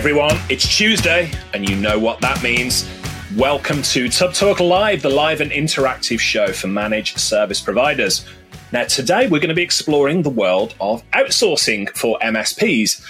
[0.00, 2.88] everyone, it's Tuesday, and you know what that means.
[3.36, 8.24] Welcome to Tubb Talk Live, the live and interactive show for managed service providers.
[8.72, 13.04] Now, today we're going to be exploring the world of outsourcing for MSPs.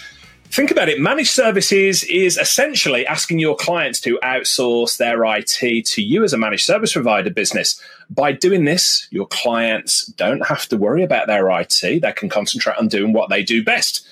[0.46, 6.02] Think about it managed services is essentially asking your clients to outsource their IT to
[6.02, 7.80] you as a managed service provider business.
[8.10, 12.78] By doing this, your clients don't have to worry about their IT, they can concentrate
[12.78, 14.08] on doing what they do best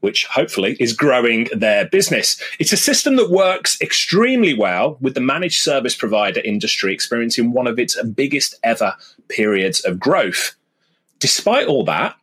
[0.00, 2.40] which hopefully is growing their business.
[2.58, 7.66] It's a system that works extremely well with the managed service provider industry experiencing one
[7.66, 8.94] of its biggest ever
[9.28, 10.54] periods of growth.
[11.18, 12.14] Despite all that,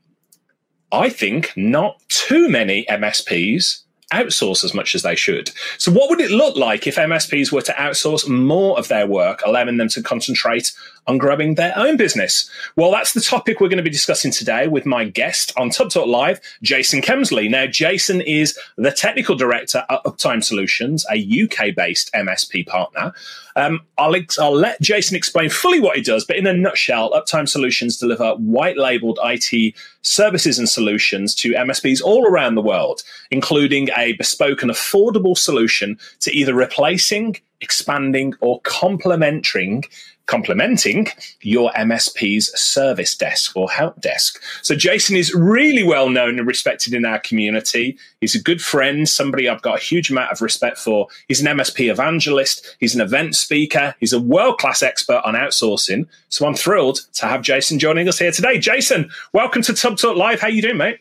[0.92, 3.85] I think not too many MSPs
[4.16, 5.52] outsource as much as they should.
[5.78, 9.42] So, what would it look like if MSPs were to outsource more of their work,
[9.46, 10.72] allowing them to concentrate
[11.08, 12.50] on growing their own business?
[12.76, 15.90] Well, that's the topic we're going to be discussing today with my guest on Tubb
[15.90, 17.50] Talk Live, Jason Kemsley.
[17.50, 23.14] Now, Jason is the technical director at Uptime Solutions, a UK based MSP partner.
[23.56, 27.48] Um, I'll, I'll let Jason explain fully what he does, but in a nutshell, Uptime
[27.48, 33.90] Solutions deliver white labeled IT services and solutions to MSPs all around the world, including
[33.96, 39.86] a bespoke and affordable solution to either replacing, expanding, or complementing
[40.26, 41.08] complementing
[41.42, 44.42] your MSP's service desk or help desk.
[44.62, 47.98] So Jason is really well known and respected in our community.
[48.22, 51.08] He's a good friend, somebody I've got a huge amount of respect for.
[51.28, 52.76] He's an MSP evangelist.
[52.80, 53.96] He's an event speaker.
[54.00, 56.08] He's a world-class expert on outsourcing.
[56.30, 58.58] So I'm thrilled to have Jason joining us here today.
[58.58, 60.40] Jason, welcome to Tubb Talk Live.
[60.40, 61.00] How you doing, mate?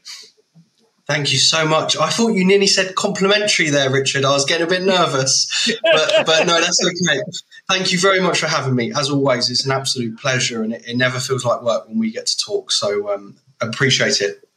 [1.07, 1.99] Thank you so much.
[1.99, 4.25] I thought you nearly said complimentary there, Richard.
[4.25, 7.21] I was getting a bit nervous, but, but no, that's okay.
[7.69, 8.91] Thank you very much for having me.
[8.91, 12.11] As always, it's an absolute pleasure, and it, it never feels like work when we
[12.11, 12.73] get to talk.
[12.73, 14.49] So um, appreciate it.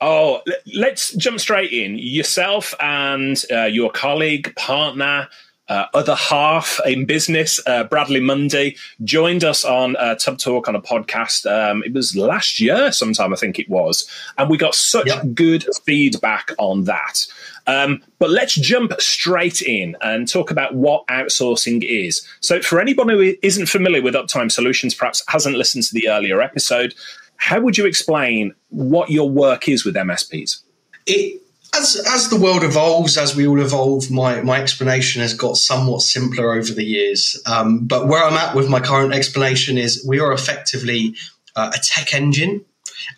[0.00, 0.40] Oh,
[0.74, 1.98] let's jump straight in.
[1.98, 5.28] Yourself and uh, your colleague, partner,
[5.68, 10.74] uh, other half in business, uh, Bradley Mundy, joined us on uh, Tubb Talk on
[10.74, 11.50] a podcast.
[11.50, 15.24] Um, it was last year, sometime I think it was, and we got such yep.
[15.34, 17.26] good feedback on that.
[17.66, 22.26] Um, but let's jump straight in and talk about what outsourcing is.
[22.40, 26.42] So, for anybody who isn't familiar with Uptime Solutions, perhaps hasn't listened to the earlier
[26.42, 26.94] episode,
[27.36, 30.60] how would you explain what your work is with MSPs?
[31.06, 31.40] It
[31.76, 36.02] as as the world evolves, as we all evolve, my my explanation has got somewhat
[36.02, 37.40] simpler over the years.
[37.46, 41.14] Um, but where I'm at with my current explanation is we are effectively
[41.56, 42.64] uh, a tech engine,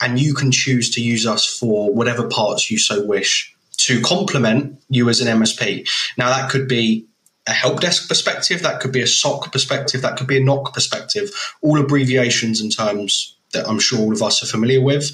[0.00, 4.80] and you can choose to use us for whatever parts you so wish to complement
[4.88, 5.88] you as an MSP.
[6.16, 7.06] Now that could be
[7.46, 10.72] a help desk perspective, that could be a SOC perspective, that could be a NOC
[10.72, 11.30] perspective,
[11.62, 15.12] all abbreviations and terms that I'm sure all of us are familiar with.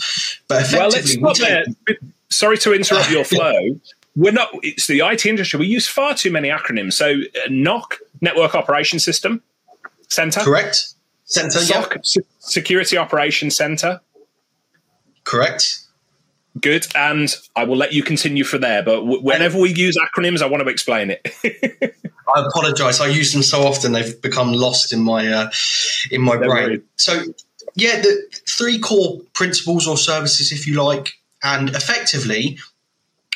[0.49, 1.65] But effectively, well, let's stop there
[2.33, 3.53] sorry to interrupt your flow.
[4.17, 4.51] We're not.
[4.63, 5.61] It's the IT industry.
[5.61, 6.95] We use far too many acronyms.
[6.95, 9.43] So uh, NOC, Network Operation System
[10.09, 10.95] Center, correct.
[11.25, 12.23] Center, SOC, yeah.
[12.39, 14.01] Security Operations Center,
[15.25, 15.79] correct.
[16.61, 18.83] Good, and I will let you continue for there.
[18.83, 21.27] But w- whenever we use acronyms, I want to explain it.
[22.37, 23.01] I apologise.
[23.01, 25.51] I use them so often they've become lost in my uh,
[26.11, 26.65] in my Don't brain.
[26.65, 26.83] Worry.
[26.97, 27.23] So,
[27.75, 32.59] yeah, the three core principles or services, if you like, and effectively,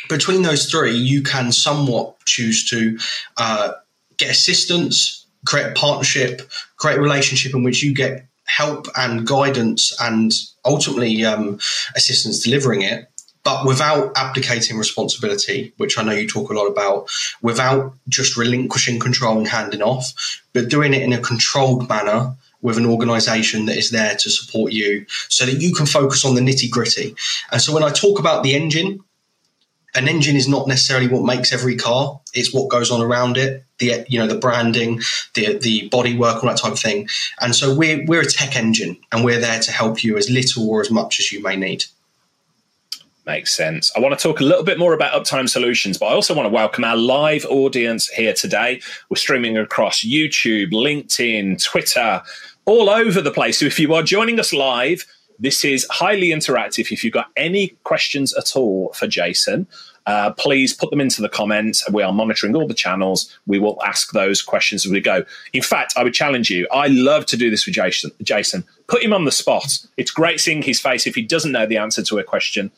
[0.09, 2.99] between those three, you can somewhat choose to
[3.37, 3.72] uh,
[4.17, 6.43] get assistance, create a partnership,
[6.77, 10.33] create a relationship in which you get help and guidance and
[10.65, 11.59] ultimately um,
[11.97, 13.09] assistance delivering it,
[13.43, 17.09] but without abdicating responsibility, which I know you talk a lot about,
[17.43, 22.78] without just relinquishing control and handing off, but doing it in a controlled manner with
[22.78, 26.41] an organization that is there to support you so that you can focus on the
[26.41, 27.15] nitty gritty.
[27.53, 29.00] And so when I talk about the engine,
[29.94, 32.21] an engine is not necessarily what makes every car.
[32.34, 35.00] It's what goes on around it the you know the branding
[35.34, 37.09] the the body work all that type of thing.
[37.41, 40.69] And so we're we're a tech engine and we're there to help you as little
[40.69, 41.85] or as much as you may need
[43.26, 43.90] Makes sense.
[43.96, 46.46] I want to talk a little bit more about Uptime Solutions, but I also want
[46.46, 48.81] to welcome our live audience here today.
[49.11, 52.23] We're streaming across YouTube, LinkedIn, Twitter,
[52.67, 53.58] all over the place.
[53.58, 55.05] So if you are joining us live,
[55.40, 56.93] this is highly interactive.
[56.93, 59.67] If you've got any questions at all for Jason,
[60.06, 61.84] uh, please put them into the comments.
[61.90, 63.37] We are monitoring all the channels.
[63.49, 65.25] We will ask those questions as we go.
[65.52, 66.69] In fact, I would challenge you.
[66.70, 68.12] I love to do this with Jason.
[68.23, 69.78] Jason, put him on the spot.
[69.96, 72.70] It's great seeing his face if he doesn't know the answer to a question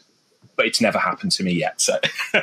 [0.59, 1.81] but it's never happened to me yet.
[1.81, 1.95] So
[2.35, 2.43] um,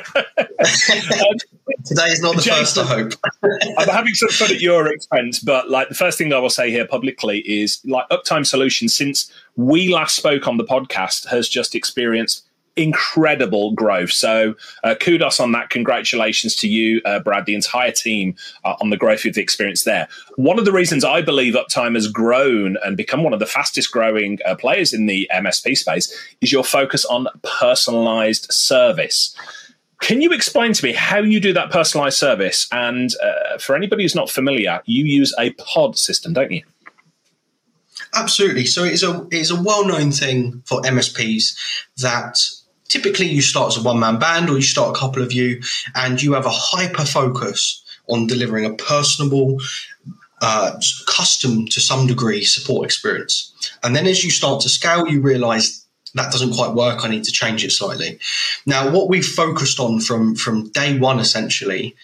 [1.84, 2.78] today is not the Jason, first.
[2.78, 3.12] I hope
[3.78, 6.70] I'm having some fun at your expense, but like the first thing I will say
[6.70, 11.74] here publicly is like Uptime Solutions since we last spoke on the podcast has just
[11.74, 12.45] experienced
[12.76, 14.12] incredible growth.
[14.12, 15.70] So uh, kudos on that.
[15.70, 19.84] Congratulations to you, uh, Brad, the entire team uh, on the growth of the experience
[19.84, 20.08] there.
[20.36, 23.90] One of the reasons I believe Uptime has grown and become one of the fastest
[23.90, 29.34] growing uh, players in the MSP space is your focus on personalized service.
[30.00, 32.68] Can you explain to me how you do that personalized service?
[32.70, 36.62] And uh, for anybody who's not familiar, you use a pod system, don't you?
[38.14, 38.66] Absolutely.
[38.66, 41.56] So it's a it's a well known thing for MSPs
[41.98, 42.38] that
[42.88, 45.60] typically you start as a one man band or you start a couple of you
[45.94, 49.60] and you have a hyper focus on delivering a personable,
[50.42, 53.52] uh, custom to some degree support experience.
[53.82, 55.84] And then as you start to scale, you realize
[56.14, 57.04] that doesn't quite work.
[57.04, 58.18] I need to change it slightly.
[58.64, 61.94] Now, what we've focused on from from day one essentially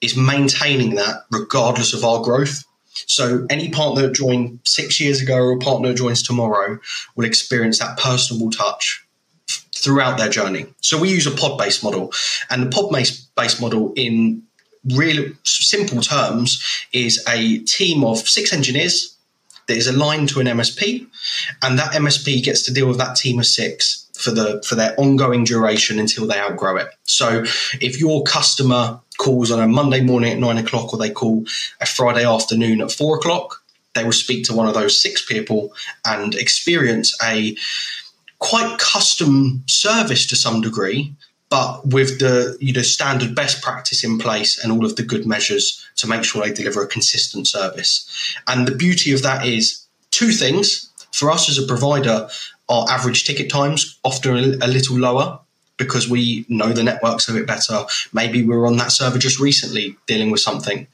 [0.00, 2.64] is maintaining that regardless of our growth.
[3.06, 6.78] So any partner that joined six years ago or partner that joins tomorrow
[7.16, 9.01] will experience that personable touch
[9.82, 10.66] throughout their journey.
[10.80, 12.12] So we use a pod based model,
[12.50, 14.42] and the pod based model in
[14.94, 16.62] real simple terms
[16.92, 19.16] is a team of six engineers
[19.68, 21.06] that is aligned to an MSP,
[21.62, 24.94] and that MSP gets to deal with that team of six for the for their
[24.98, 26.88] ongoing duration until they outgrow it.
[27.04, 27.42] So
[27.80, 31.44] if your customer calls on a Monday morning at nine o'clock or they call
[31.80, 33.62] a Friday afternoon at four o'clock,
[33.94, 35.72] they will speak to one of those six people
[36.04, 37.56] and experience a
[38.42, 41.14] quite custom service to some degree
[41.52, 45.26] but with the you know standard best practice in place and all of the good
[45.26, 48.08] measures to make sure they deliver a consistent service.
[48.48, 52.26] And the beauty of that is two things for us as a provider.
[52.70, 55.40] Our average ticket times often a little lower
[55.76, 57.84] because we know the networks a bit better.
[58.14, 60.86] Maybe we are on that server just recently dealing with something.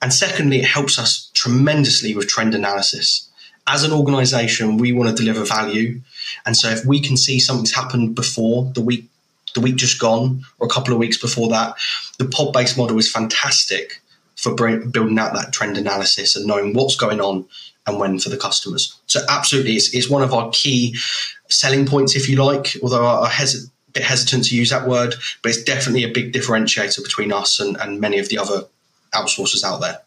[0.00, 3.27] And secondly, it helps us tremendously with trend analysis.
[3.68, 6.00] As an organization, we want to deliver value.
[6.46, 9.08] And so if we can see something's happened before the week
[9.54, 11.76] the week just gone or a couple of weeks before that.
[12.18, 14.00] The pod based model is fantastic
[14.36, 17.44] for building out that trend analysis and knowing what's going on
[17.86, 18.96] and when for the customers.
[19.06, 20.96] So, absolutely, it's, it's one of our key
[21.48, 23.46] selling points, if you like, although I'm a
[23.92, 27.76] bit hesitant to use that word, but it's definitely a big differentiator between us and,
[27.78, 28.64] and many of the other
[29.14, 30.00] outsourcers out there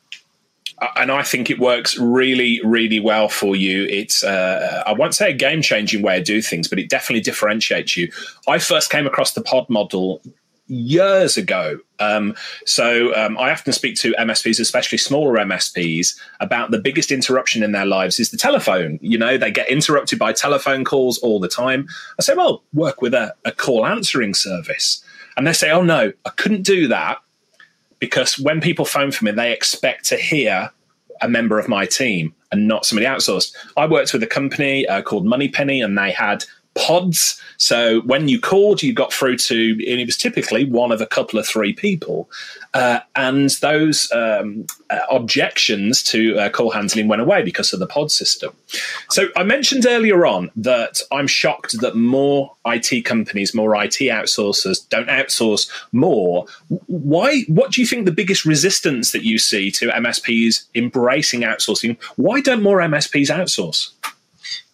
[0.95, 3.85] and I think it works really, really well for you.
[3.85, 7.21] It's, uh, I won't say a game changing way of do things, but it definitely
[7.21, 8.11] differentiates you.
[8.47, 10.21] I first came across the pod model
[10.67, 11.77] years ago.
[11.99, 12.33] Um,
[12.65, 17.73] so um, I often speak to MSPs, especially smaller MSPs, about the biggest interruption in
[17.73, 18.97] their lives is the telephone.
[19.01, 21.87] You know, they get interrupted by telephone calls all the time.
[22.17, 25.03] I say, well, work with a, a call answering service.
[25.37, 27.19] And they say, oh, no, I couldn't do that
[28.01, 30.71] because when people phone for me, they expect to hear
[31.21, 33.55] a member of my team and not somebody outsourced.
[33.77, 36.43] I worked with a company uh, called Moneypenny, and they had
[36.75, 37.39] pods.
[37.57, 41.05] So when you called, you got through to, and it was typically one of a
[41.05, 42.29] couple of three people.
[42.73, 47.87] Uh, and those um, uh, objections to uh, call handling went away because of the
[47.87, 48.53] pod system.
[49.09, 54.87] So I mentioned earlier on that I'm shocked that more IT companies, more IT outsourcers
[54.87, 56.45] don't outsource more.
[56.87, 57.41] Why?
[57.47, 62.01] What do you think the biggest resistance that you see to MSPs embracing outsourcing?
[62.15, 63.91] Why don't more MSPs outsource?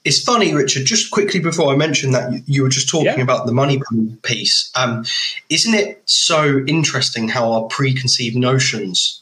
[0.08, 0.86] It's funny, Richard.
[0.86, 3.22] Just quickly before I mentioned that you were just talking yeah.
[3.22, 3.82] about the money
[4.24, 4.72] piece.
[4.74, 5.04] Um,
[5.50, 9.22] isn't it so interesting how our preconceived notions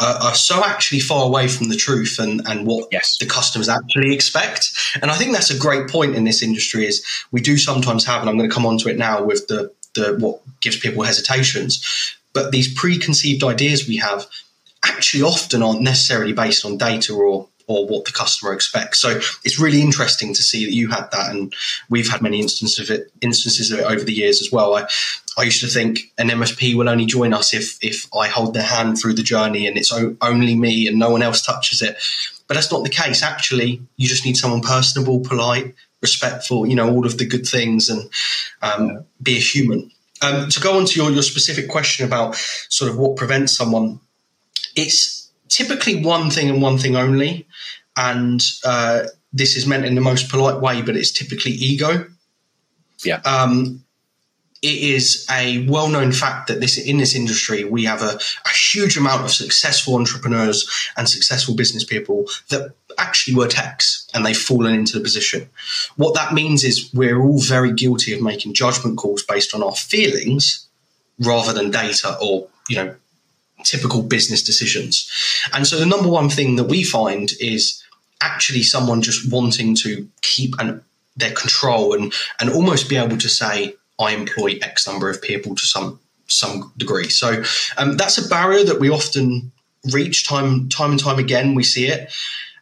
[0.00, 3.18] are, are, so actually far away from the truth and, and what yes.
[3.18, 4.70] the customers actually expect?
[5.00, 6.86] And I think that's a great point in this industry.
[6.86, 9.46] Is we do sometimes have, and I'm going to come on to it now with
[9.46, 14.26] the the what gives people hesitations, but these preconceived ideas we have
[14.84, 18.98] actually often aren't necessarily based on data or or what the customer expects.
[18.98, 19.10] So
[19.44, 21.54] it's really interesting to see that you had that, and
[21.88, 24.74] we've had many instances of it, instances of it over the years as well.
[24.74, 24.88] I,
[25.38, 28.64] I used to think an MSP will only join us if if I hold their
[28.64, 31.96] hand through the journey and it's only me and no one else touches it.
[32.48, 33.22] But that's not the case.
[33.22, 35.72] Actually, you just need someone personable, polite,
[36.02, 36.66] respectful.
[36.66, 38.10] You know all of the good things, and
[38.62, 39.92] um, be a human.
[40.22, 42.34] Um, to go on to your, your specific question about
[42.68, 44.00] sort of what prevents someone,
[44.74, 45.19] it's
[45.50, 47.46] typically one thing and one thing only.
[47.96, 52.06] And uh, this is meant in the most polite way, but it's typically ego.
[53.04, 53.20] Yeah.
[53.24, 53.84] Um,
[54.62, 58.98] it is a well-known fact that this in this industry we have a, a, huge
[58.98, 64.74] amount of successful entrepreneurs and successful business people that actually were techs and they've fallen
[64.74, 65.48] into the position.
[65.96, 69.74] What that means is we're all very guilty of making judgment calls based on our
[69.74, 70.66] feelings
[71.18, 72.94] rather than data or you know
[73.64, 75.10] typical business decisions.
[75.52, 77.82] And so the number one thing that we find is
[78.20, 80.82] actually someone just wanting to keep an,
[81.16, 85.54] their control and and almost be able to say, I employ X number of people
[85.54, 87.08] to some some degree.
[87.08, 87.42] So
[87.76, 89.52] um, that's a barrier that we often
[89.92, 91.54] reach time time and time again.
[91.54, 92.12] We see it,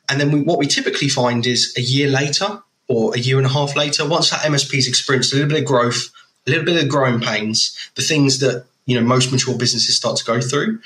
[0.08, 3.46] and then we, what we typically find is a year later or a year and
[3.46, 6.10] a half later, once that MSP's experienced a little bit of growth,
[6.46, 10.16] a little bit of growing pains, the things that you know most mature businesses start
[10.16, 10.80] to go through,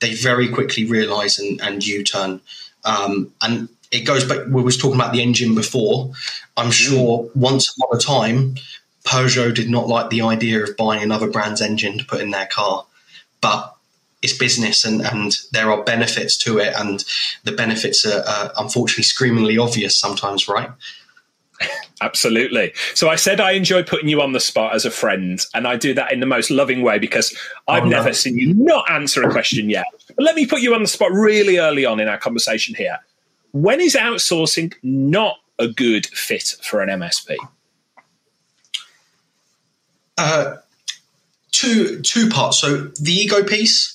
[0.00, 2.40] they very quickly realise and, and U-turn.
[2.84, 4.46] Um, and it goes back.
[4.48, 6.12] We was talking about the engine before.
[6.56, 8.56] I'm sure once upon a time,
[9.04, 12.46] Peugeot did not like the idea of buying another brand's engine to put in their
[12.46, 12.84] car,
[13.40, 13.74] but
[14.20, 17.04] it's business and, and there are benefits to it, and
[17.44, 20.70] the benefits are, are unfortunately screamingly obvious sometimes, right?
[22.00, 22.72] Absolutely.
[22.94, 25.76] So I said I enjoy putting you on the spot as a friend, and I
[25.76, 27.36] do that in the most loving way because
[27.66, 29.86] I've oh, never seen you not answer a question yet.
[30.14, 32.98] But let me put you on the spot really early on in our conversation here.
[33.52, 37.36] When is outsourcing not a good fit for an MSP?
[40.16, 40.56] Uh,
[41.52, 42.58] two two parts.
[42.58, 43.94] So the ego piece.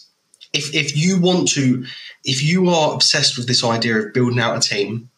[0.51, 1.84] If if you want to,
[2.24, 5.10] if you are obsessed with this idea of building out a team,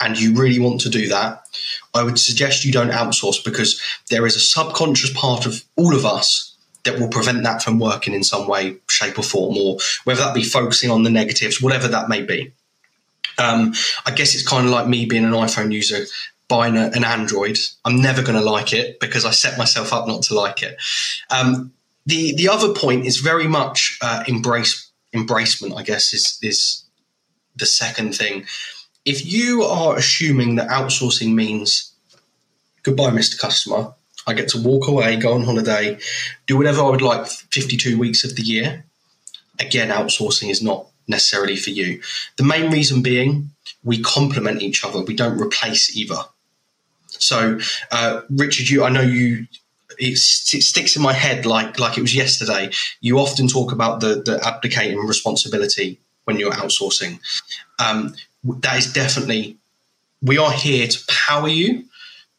[0.00, 1.46] and you really want to do that,
[1.94, 6.04] I would suggest you don't outsource because there is a subconscious part of all of
[6.04, 10.20] us that will prevent that from working in some way, shape, or form, or whether
[10.20, 12.52] that be focusing on the negatives, whatever that may be.
[13.38, 13.74] Um,
[14.06, 16.06] I guess it's kind of like me being an iPhone user
[16.48, 17.58] buying a, an Android.
[17.84, 20.76] I'm never going to like it because I set myself up not to like it.
[21.30, 21.72] Um,
[22.06, 25.76] the the other point is very much uh, embrace embracement.
[25.76, 26.84] I guess is is
[27.56, 28.46] the second thing
[29.06, 31.92] if you are assuming that outsourcing means
[32.82, 33.38] goodbye, Mr.
[33.38, 33.94] Customer,
[34.26, 35.98] I get to walk away, go on holiday,
[36.46, 38.84] do whatever I would like 52 weeks of the year,
[39.60, 42.02] again, outsourcing is not necessarily for you.
[42.36, 43.50] The main reason being
[43.84, 46.22] we complement each other, we don't replace either.
[47.06, 47.58] So,
[47.92, 49.46] uh, Richard, you, I know you.
[49.98, 52.70] It, sticks in my head like like it was yesterday.
[53.00, 57.18] You often talk about the the abdicating responsibility when you're outsourcing.
[57.78, 58.14] Um,
[58.60, 59.56] that is definitely
[60.22, 61.84] we are here to power you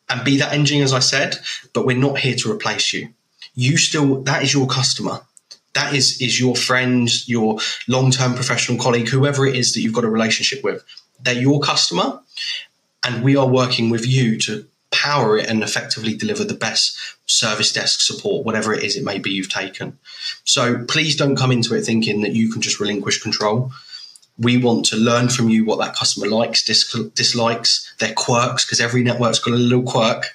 [0.10, 1.38] and be that engine as i said
[1.78, 3.10] but we're not here to replace you.
[3.54, 5.22] You still that is your customer.
[5.76, 10.04] That is is your friend your long-term professional colleague whoever it is that you've got
[10.04, 10.84] a relationship with.
[11.22, 12.20] They're your customer
[13.04, 16.98] and we are working with you to power it and effectively deliver the best
[17.28, 20.00] service desk support whatever it is it may be you've taken.
[20.46, 23.72] So please don't come into it thinking that you can just relinquish control
[24.40, 28.80] we want to learn from you what that customer likes, dis- dislikes, their quirks, because
[28.80, 30.28] every network's got a little quirk.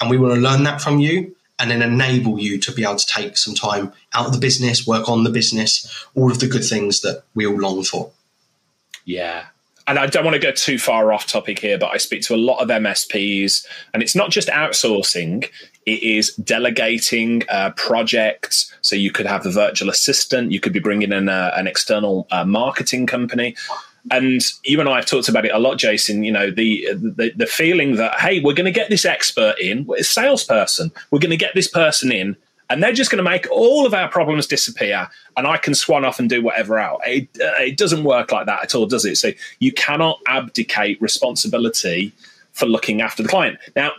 [0.00, 2.96] And we want to learn that from you and then enable you to be able
[2.96, 6.48] to take some time out of the business, work on the business, all of the
[6.48, 8.10] good things that we all long for.
[9.04, 9.44] Yeah,
[9.86, 12.34] and I don't want to go too far off topic here, but I speak to
[12.34, 15.48] a lot of MSPs, and it's not just outsourcing,
[15.86, 18.72] it is delegating uh, projects.
[18.80, 22.26] So you could have a virtual assistant, you could be bringing in a, an external
[22.30, 23.56] uh, marketing company.
[24.10, 26.24] And you and I have talked about it a lot, Jason.
[26.24, 29.88] You know, the the, the feeling that hey, we're going to get this expert in,
[29.98, 30.92] a salesperson.
[31.10, 32.36] We're going to get this person in,
[32.70, 36.04] and they're just going to make all of our problems disappear and i can swan
[36.04, 37.00] off and do whatever out.
[37.04, 41.00] it, uh, it doesn't work like that at all does it so you cannot abdicate
[41.00, 42.12] responsibility
[42.52, 43.92] for looking after the client now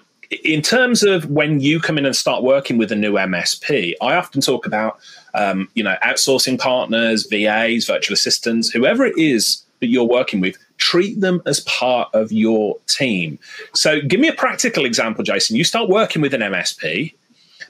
[0.43, 4.15] in terms of when you come in and start working with a new msp i
[4.15, 4.99] often talk about
[5.33, 10.57] um, you know outsourcing partners vas virtual assistants whoever it is that you're working with
[10.77, 13.37] treat them as part of your team
[13.73, 17.13] so give me a practical example jason you start working with an msp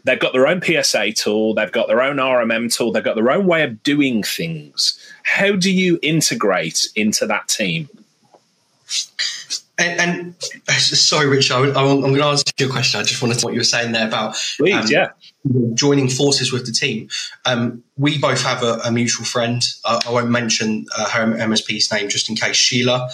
[0.06, 3.32] They've got their own PSA tool, they've got their own RMM tool, they've got their
[3.32, 5.00] own way of doing things.
[5.24, 7.90] How do you integrate into that team?
[9.78, 10.36] And, and
[10.82, 13.00] sorry, Rich, I, am going to answer your question.
[13.00, 15.10] I just wanted to what you were saying there about Please, um, yeah.
[15.74, 17.10] joining forces with the team.
[17.46, 19.62] Um, we both have a, a mutual friend.
[19.84, 23.10] I, I won't mention uh, her MSP's name just in case, Sheila.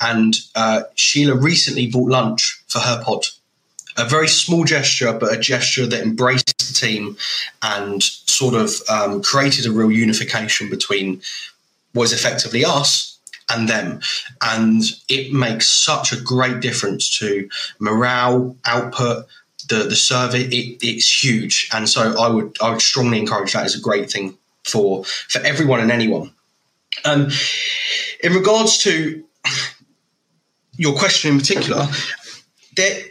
[0.00, 3.24] And uh, Sheila recently bought lunch for her pod
[3.96, 7.16] a very small gesture, but a gesture that embraced the team
[7.60, 11.20] and sort of um, created a real unification between
[11.92, 13.11] what is effectively us
[13.50, 14.00] and them.
[14.40, 19.26] And it makes such a great difference to morale, output,
[19.68, 20.42] the the survey.
[20.42, 24.10] It, it's huge, and so I would I would strongly encourage that as a great
[24.10, 26.32] thing for for everyone and anyone.
[27.04, 27.30] Um,
[28.22, 29.24] in regards to
[30.76, 31.86] your question in particular,
[32.76, 33.02] there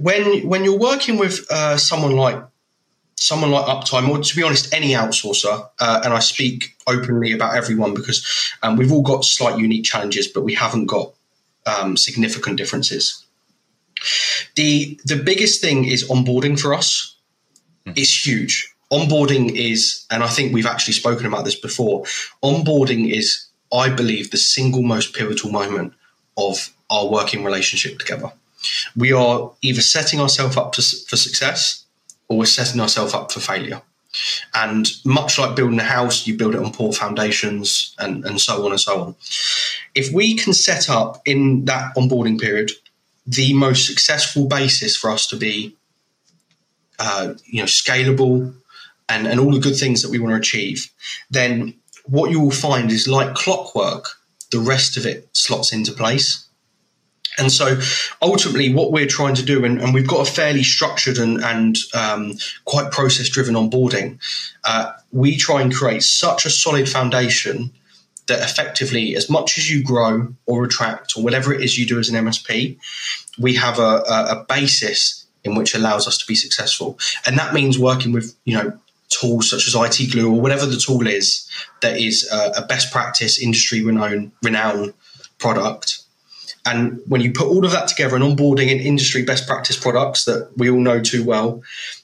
[0.00, 2.42] when when you're working with uh, someone like
[3.18, 7.56] someone like Uptime, or to be honest, any outsourcer, uh, and I speak openly about
[7.56, 8.24] everyone because
[8.62, 11.12] um, we've all got slight unique challenges, but we haven't got
[11.66, 13.24] um, significant differences.
[14.54, 17.16] The the biggest thing is onboarding for us.
[17.86, 17.98] mm-hmm.
[17.98, 18.72] is huge.
[18.92, 22.04] Onboarding is, and I think we've actually spoken about this before,
[22.42, 25.92] onboarding is, I believe, the single most pivotal moment
[26.36, 28.30] of our working relationship together.
[28.96, 31.85] We are either setting ourselves up to, for success
[32.28, 33.82] or we're setting ourselves up for failure.
[34.54, 38.64] And much like building a house, you build it on poor foundations and, and so
[38.64, 39.14] on and so on.
[39.94, 42.70] If we can set up in that onboarding period
[43.26, 45.76] the most successful basis for us to be
[46.98, 48.54] uh, you know scalable
[49.08, 50.90] and, and all the good things that we want to achieve,
[51.30, 54.08] then what you will find is like clockwork,
[54.50, 56.45] the rest of it slots into place.
[57.38, 57.78] And so
[58.22, 61.76] ultimately, what we're trying to do, and, and we've got a fairly structured and, and
[61.94, 62.32] um,
[62.64, 64.18] quite process driven onboarding,
[64.64, 67.70] uh, we try and create such a solid foundation
[68.26, 71.98] that effectively, as much as you grow or attract or whatever it is you do
[71.98, 72.76] as an MSP,
[73.38, 76.98] we have a, a, a basis in which allows us to be successful.
[77.26, 78.78] And that means working with, you know,
[79.08, 81.48] tools such as IT Glue or whatever the tool is
[81.82, 84.92] that is a, a best practice, industry renowned, renowned
[85.38, 86.00] product
[86.66, 90.24] and when you put all of that together and onboarding in industry best practice products
[90.24, 91.62] that we all know too well,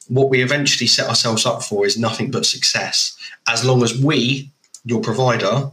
[0.09, 3.17] what we eventually set ourselves up for is nothing but success.
[3.49, 4.51] As long as we,
[4.85, 5.71] your provider,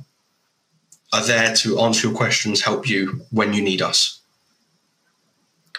[1.14, 4.20] are there to answer your questions, help you when you need us.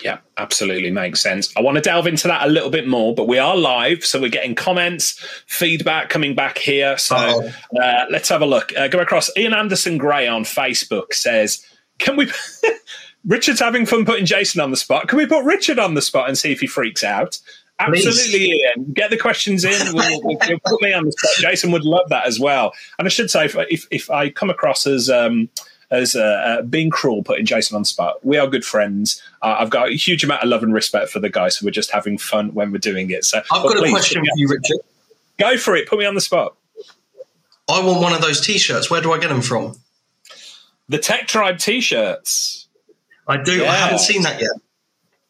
[0.02, 1.54] Yeah, absolutely makes sense.
[1.56, 4.20] I want to delve into that a little bit more, but we are live, so
[4.20, 6.96] we're getting comments, feedback coming back here.
[6.96, 8.74] So uh, let's have a look.
[8.76, 9.30] Uh, go across.
[9.36, 11.66] Ian Anderson Gray on Facebook says,
[12.00, 12.30] "Can we?"
[13.26, 15.09] Richard's having fun putting Jason on the spot.
[15.09, 17.38] Can we put Richard on the spot and see if he freaks out?
[17.78, 18.61] Absolutely, Please.
[18.76, 18.92] Ian.
[18.92, 19.95] Get the questions in.
[19.95, 21.30] We'll, we'll, we'll, put me on the spot.
[21.38, 22.73] Jason would love that as well.
[22.99, 25.49] And I should say, if if, if I come across as um,
[25.90, 29.23] as uh, uh, being cruel, putting Jason on the spot, we are good friends.
[29.42, 31.90] Uh, I've got a huge amount of love and respect for the guys we're just
[31.90, 33.25] having fun when we're doing it.
[33.25, 34.78] So I've got please, a question for you, Richard.
[35.39, 35.89] Go for it.
[35.89, 36.54] Put me on the spot.
[37.69, 38.91] I want one of those T-shirts.
[38.91, 39.76] Where do I get them from?
[40.90, 42.68] The Tech Tribe T-shirts.
[43.28, 43.58] I do.
[43.58, 43.70] Yeah.
[43.70, 44.50] I haven't seen that yet.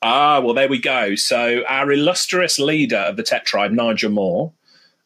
[0.00, 1.14] Ah, well, there we go.
[1.16, 4.54] So, our illustrious leader of the Tech Tribe, Nigel Moore,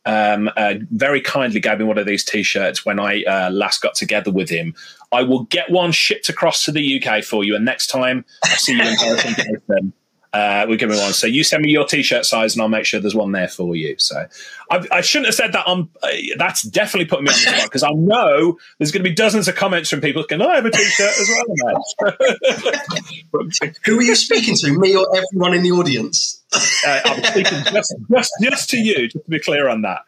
[0.06, 3.96] um, uh, very kindly gave me one of these T-shirts when I uh, last got
[3.96, 4.76] together with him.
[5.10, 8.50] I will get one shipped across to the UK for you, and next time I
[8.50, 8.96] see you in
[9.66, 9.92] person,
[10.34, 11.12] uh, we're giving one.
[11.12, 13.76] So you send me your t-shirt size, and I'll make sure there's one there for
[13.76, 13.94] you.
[13.98, 14.26] So
[14.70, 15.66] I, I shouldn't have said that.
[15.66, 19.08] On uh, that's definitely putting me on the spot because I know there's going to
[19.08, 20.24] be dozens of comments from people.
[20.24, 22.16] Can I have a t-shirt as well?
[23.84, 24.78] Who are you speaking to?
[24.78, 26.42] Me or everyone in the audience?
[26.86, 30.00] uh, I'm speaking just, just just to you, just to be clear on that.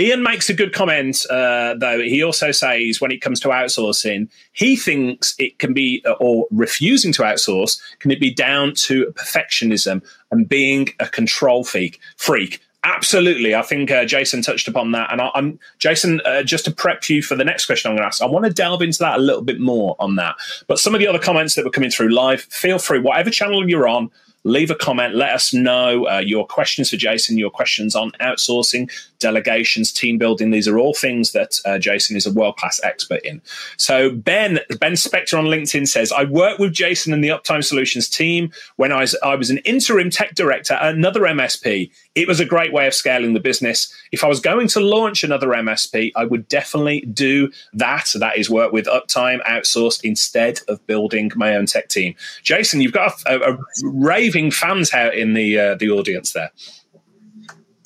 [0.00, 2.00] Ian makes a good comment, uh, though.
[2.00, 6.46] He also says when it comes to outsourcing, he thinks it can be, uh, or
[6.50, 12.00] refusing to outsource, can it be down to perfectionism and being a control freak?
[12.16, 12.60] Freak.
[12.82, 16.22] Absolutely, I think uh, Jason touched upon that, and I, am Jason.
[16.24, 18.46] Uh, just to prep you for the next question I'm going to ask, I want
[18.46, 20.36] to delve into that a little bit more on that.
[20.66, 23.68] But some of the other comments that were coming through live, feel free, whatever channel
[23.68, 24.10] you're on,
[24.44, 25.14] leave a comment.
[25.14, 30.50] Let us know uh, your questions for Jason, your questions on outsourcing, delegations, team building.
[30.50, 33.40] These are all things that uh, Jason is a world class expert in.
[33.76, 38.08] So, Ben, Ben Spector on LinkedIn says, I worked with Jason and the Uptime Solutions
[38.08, 41.90] team when I was, I was an interim tech director at another MSP.
[42.14, 43.94] It was a great way of scaling the business.
[44.10, 48.12] If I was going to launch another MSP, I would definitely do that.
[48.16, 52.14] That is work with Uptime outsourced instead of building my own tech team.
[52.42, 56.50] Jason, you've got a, a, a raving fans out in the uh, the audience there.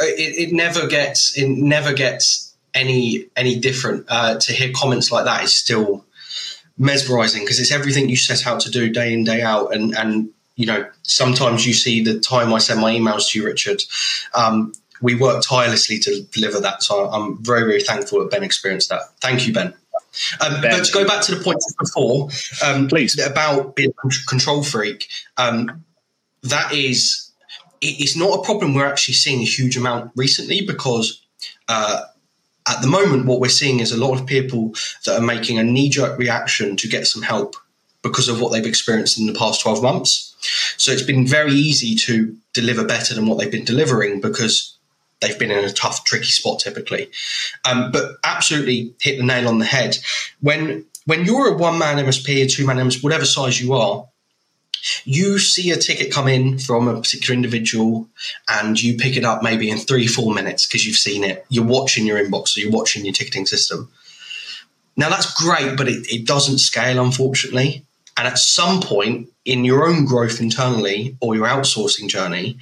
[0.00, 4.06] It, it, never gets it never gets any any different.
[4.08, 6.04] Uh, to hear comments like that is still
[6.76, 10.30] mesmerizing because it's everything you set out to do day in day out and and
[10.56, 13.82] you know, sometimes you see the time I send my emails to you, Richard.
[14.34, 16.82] Um, we work tirelessly to deliver that.
[16.82, 19.02] So I'm very, very thankful that Ben experienced that.
[19.20, 19.74] Thank you, Ben.
[20.40, 20.60] Um.
[20.62, 22.28] But to go back to the point before,
[22.64, 25.84] um, please about being a control freak, um,
[26.42, 27.23] that is,
[27.84, 31.22] it's not a problem we're actually seeing a huge amount recently because
[31.68, 32.00] uh,
[32.68, 35.62] at the moment, what we're seeing is a lot of people that are making a
[35.62, 37.56] knee jerk reaction to get some help
[38.02, 40.34] because of what they've experienced in the past 12 months.
[40.76, 44.76] So it's been very easy to deliver better than what they've been delivering because
[45.20, 47.10] they've been in a tough, tricky spot typically.
[47.64, 49.98] Um, but absolutely hit the nail on the head.
[50.40, 54.06] When when you're a one man MSP, a two man MSP, whatever size you are,
[55.04, 58.08] you see a ticket come in from a particular individual
[58.48, 61.44] and you pick it up maybe in three, four minutes because you've seen it.
[61.48, 63.90] You're watching your inbox, so you're watching your ticketing system.
[64.96, 67.84] Now that's great, but it, it doesn't scale, unfortunately.
[68.16, 72.58] And at some point in your own growth internally or your outsourcing journey,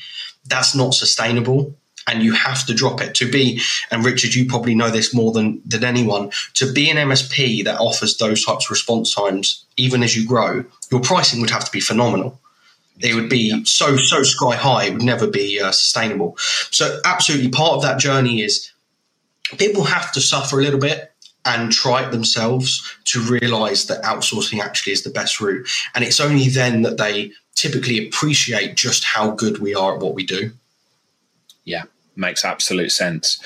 [0.47, 1.75] that's not sustainable.
[2.07, 3.15] And you have to drop it.
[3.15, 3.61] To be
[3.91, 7.79] and richard you probably know this more than than anyone to be an msp that
[7.79, 11.73] offers those types of response times even as you grow your pricing would have to
[11.73, 12.39] be phenomenal.
[13.01, 16.37] It would be so so sky high it would never be uh, sustainable.
[16.71, 18.71] So absolutely part of that journey is
[19.59, 21.13] people have to suffer a little bit
[21.45, 25.67] and try it themselves to realize that outsourcing actually is the best route.
[25.95, 30.15] And it's only then that they typically appreciate just how good we are at what
[30.15, 30.53] we do
[31.65, 31.85] yeah,
[32.17, 33.43] makes absolute sense.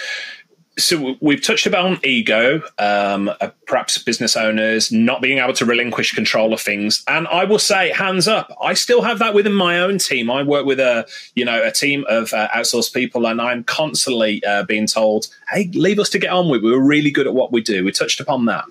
[0.78, 6.12] So we've touched about ego, um, uh, perhaps business owners not being able to relinquish
[6.12, 9.80] control of things, and I will say, hands up, I still have that within my
[9.80, 10.30] own team.
[10.30, 14.44] I work with a you know a team of uh, outsourced people, and I'm constantly
[14.44, 16.62] uh, being told, "Hey, leave us to get on with.
[16.62, 18.66] We're really good at what we do." We touched upon that.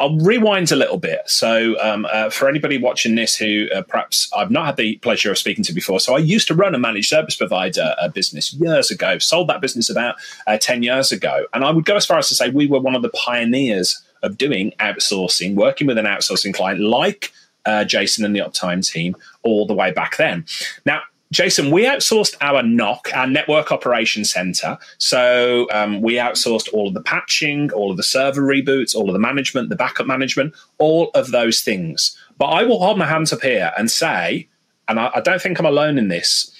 [0.00, 1.20] I'll rewind a little bit.
[1.26, 5.30] So, um, uh, for anybody watching this who uh, perhaps I've not had the pleasure
[5.30, 8.54] of speaking to before, so I used to run a managed service provider uh, business
[8.54, 10.14] years ago, sold that business about
[10.46, 11.44] uh, 10 years ago.
[11.52, 14.02] And I would go as far as to say we were one of the pioneers
[14.22, 17.30] of doing outsourcing, working with an outsourcing client like
[17.66, 20.46] uh, Jason and the Uptime team all the way back then.
[20.86, 21.02] Now,
[21.32, 24.76] Jason, we outsourced our NOC, our network operations center.
[24.98, 29.12] So um, we outsourced all of the patching, all of the server reboots, all of
[29.12, 32.16] the management, the backup management, all of those things.
[32.36, 34.48] But I will hold my hands up here and say,
[34.88, 36.50] and I, I don't think I'm alone in this,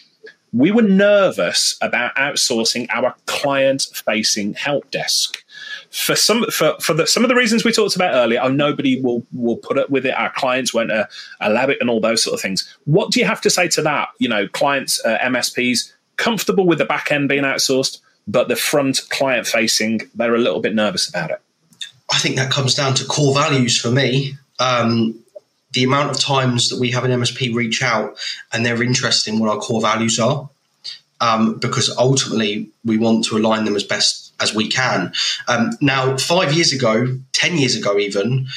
[0.53, 5.45] we were nervous about outsourcing our client facing help desk
[5.91, 9.01] for some for for the, some of the reasons we talked about earlier, oh, nobody
[9.01, 10.15] will will put up with it.
[10.15, 11.07] Our clients won't uh,
[11.41, 12.77] allow it, and all those sort of things.
[12.85, 14.09] What do you have to say to that?
[14.19, 17.99] You know, clients, uh, MSPs, comfortable with the back end being outsourced,
[18.29, 21.41] but the front client facing, they're a little bit nervous about it.
[22.13, 24.35] I think that comes down to core values for me.
[24.59, 25.19] Um,
[25.73, 28.19] the amount of times that we have an MSP reach out
[28.53, 30.49] and they're interested in what our core values are,
[31.21, 35.13] um, because ultimately we want to align them as best as we can.
[35.49, 38.49] Um, now, five years ago, 10 years ago, even,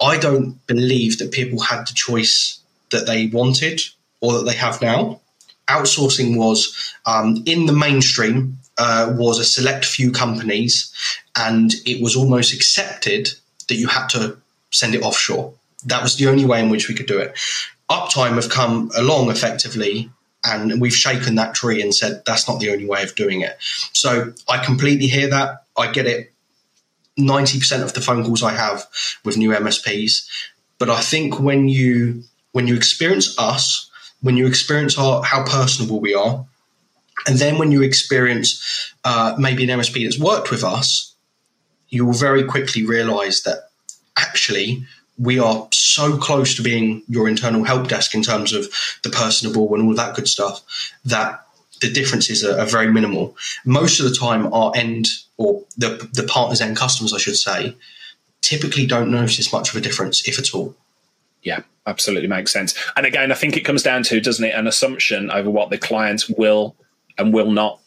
[0.00, 2.60] I don't believe that people had the choice
[2.90, 3.80] that they wanted
[4.20, 5.20] or that they have now.
[5.68, 10.92] Outsourcing was um, in the mainstream, uh, was a select few companies,
[11.36, 13.28] and it was almost accepted
[13.68, 14.38] that you had to
[14.70, 15.52] send it offshore.
[15.84, 17.36] That was the only way in which we could do it.
[17.90, 20.10] Uptime have come along effectively
[20.44, 23.56] and we've shaken that tree and said that's not the only way of doing it.
[23.92, 25.64] So I completely hear that.
[25.76, 26.32] I get it.
[27.18, 28.86] 90% of the phone calls I have
[29.24, 30.28] with new MSPs.
[30.78, 32.22] But I think when you
[32.52, 36.46] when you experience us, when you experience our, how personable we are,
[37.26, 41.14] and then when you experience uh, maybe an MSP that's worked with us,
[41.88, 43.70] you will very quickly realize that
[44.16, 44.84] actually
[45.18, 48.68] we are so close to being your internal help desk in terms of
[49.02, 50.62] the personable and all that good stuff
[51.04, 51.44] that
[51.80, 53.36] the differences are, are very minimal.
[53.64, 57.76] Most of the time, our end or the the partners end customers, I should say,
[58.40, 60.74] typically don't notice much of a difference, if at all.
[61.42, 62.74] Yeah, absolutely makes sense.
[62.96, 65.78] And again, I think it comes down to, doesn't it, an assumption over what the
[65.78, 66.74] clients will
[67.16, 67.80] and will not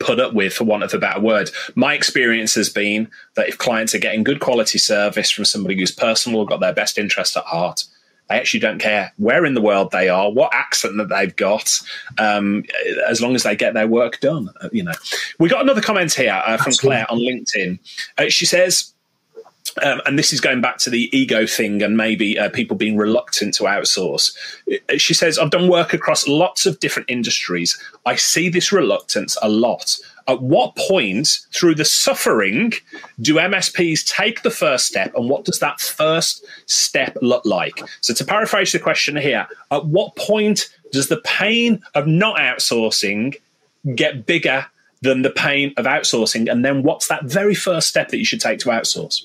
[0.00, 1.50] put up with, for want of a better word.
[1.76, 5.92] My experience has been that if clients are getting good quality service from somebody who's
[5.92, 7.84] personal, got their best interest at heart,
[8.28, 11.78] they actually don't care where in the world they are, what accent that they've got,
[12.18, 12.64] um,
[13.08, 14.48] as long as they get their work done.
[14.60, 14.92] Uh, you know,
[15.38, 17.78] we got another comment here uh, from Claire on LinkedIn.
[18.18, 18.94] Uh, she says,
[19.82, 22.96] um, and this is going back to the ego thing and maybe uh, people being
[22.96, 24.36] reluctant to outsource.
[24.70, 27.80] Uh, she says, I've done work across lots of different industries.
[28.06, 29.96] I see this reluctance a lot.
[30.28, 32.72] At what point through the suffering
[33.20, 37.82] do MSPs take the first step and what does that first step look like?
[38.00, 43.36] So, to paraphrase the question here, at what point does the pain of not outsourcing
[43.94, 44.66] get bigger
[45.02, 46.50] than the pain of outsourcing?
[46.50, 49.24] And then what's that very first step that you should take to outsource?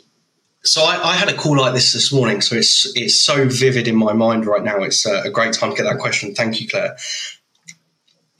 [0.65, 3.88] So I, I, had a call like this this morning, so it's it's so vivid
[3.88, 4.82] in my mind right now.
[4.82, 6.34] It's a, a great time to get that question.
[6.34, 6.97] Thank you, Claire.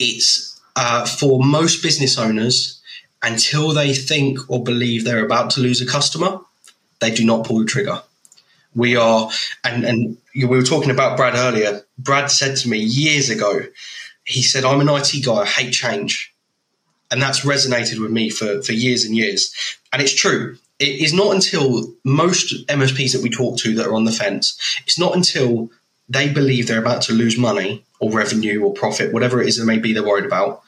[0.00, 2.82] It's uh, for most business owners
[3.22, 6.40] until they think or believe they're about to lose a customer,
[7.00, 8.02] they do not pull the trigger.
[8.74, 9.30] We are,
[9.62, 11.82] and and we were talking about Brad earlier.
[11.96, 13.60] Brad said to me years ago,
[14.24, 15.42] he said, "I'm an IT guy.
[15.42, 16.32] I hate change."
[17.08, 19.54] And that's resonated with me for, for years and years.
[19.92, 23.94] And it's true it is not until most MSPs that we talk to that are
[23.94, 25.70] on the fence, it's not until
[26.08, 29.64] they believe they're about to lose money or revenue or profit, whatever it is that
[29.64, 30.62] may be they're worried about,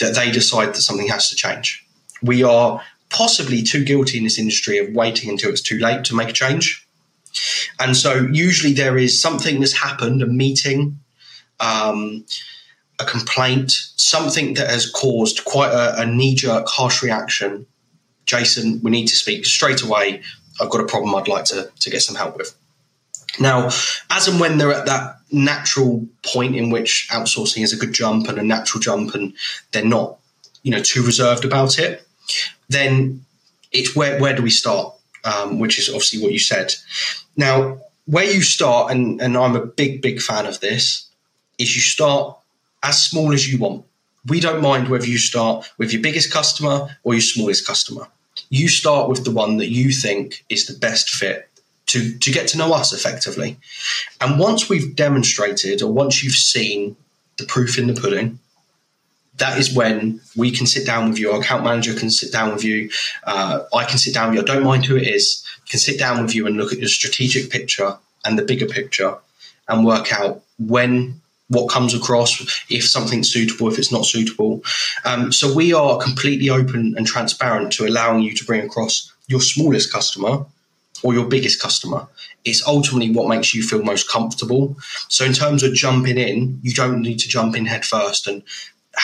[0.00, 1.86] that they decide that something has to change.
[2.22, 6.16] We are possibly too guilty in this industry of waiting until it's too late to
[6.16, 6.86] make a change.
[7.78, 10.98] And so usually there is something that's happened, a meeting,
[11.60, 12.24] um,
[12.98, 17.66] a complaint, something that has caused quite a, a knee jerk, harsh reaction,
[18.26, 20.22] Jason, we need to speak straight away.
[20.60, 22.54] I've got a problem I'd like to, to get some help with.
[23.40, 23.66] Now,
[24.10, 28.28] as and when they're at that natural point in which outsourcing is a good jump
[28.28, 29.34] and a natural jump, and
[29.72, 30.18] they're not,
[30.62, 32.06] you know, too reserved about it,
[32.68, 33.24] then
[33.72, 34.94] it's where where do we start?
[35.24, 36.74] Um, which is obviously what you said.
[37.36, 41.08] Now, where you start, and, and I'm a big, big fan of this,
[41.58, 42.36] is you start
[42.82, 43.84] as small as you want.
[44.26, 48.08] We don't mind whether you start with your biggest customer or your smallest customer.
[48.50, 51.48] You start with the one that you think is the best fit
[51.86, 53.58] to, to get to know us effectively.
[54.20, 56.96] And once we've demonstrated, or once you've seen
[57.36, 58.38] the proof in the pudding,
[59.36, 61.32] that is when we can sit down with you.
[61.32, 62.90] Our account manager can sit down with you.
[63.24, 64.42] Uh, I can sit down with you.
[64.42, 65.44] I don't mind who it is.
[65.68, 69.18] Can sit down with you and look at your strategic picture and the bigger picture,
[69.68, 74.62] and work out when what comes across, if something's suitable, if it's not suitable.
[75.04, 79.40] Um, so we are completely open and transparent to allowing you to bring across your
[79.40, 80.44] smallest customer
[81.02, 82.06] or your biggest customer.
[82.44, 84.76] It's ultimately what makes you feel most comfortable.
[85.08, 88.42] So in terms of jumping in, you don't need to jump in head first and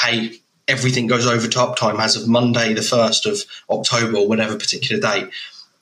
[0.02, 4.56] hey, everything goes over to Uptime as of Monday, the 1st of October, or whatever
[4.56, 5.28] particular date.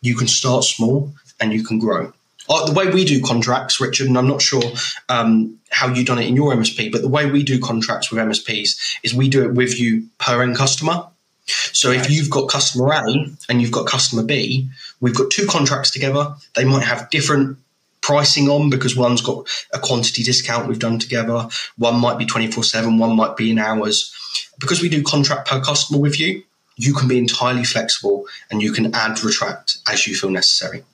[0.01, 2.13] You can start small and you can grow.
[2.49, 4.63] Uh, the way we do contracts, Richard, and I'm not sure
[5.09, 8.21] um, how you've done it in your MSP, but the way we do contracts with
[8.21, 11.07] MSPs is we do it with you per end customer.
[11.47, 13.05] So if you've got customer A
[13.49, 14.69] and you've got customer B,
[15.01, 16.35] we've got two contracts together.
[16.55, 17.59] They might have different
[18.03, 21.49] pricing on because one's got a quantity discount we've done together.
[21.77, 24.15] One might be 24 7, one might be in hours.
[24.59, 26.43] Because we do contract per customer with you,
[26.77, 30.85] you can be entirely flexible and you can add, retract as you feel necessary.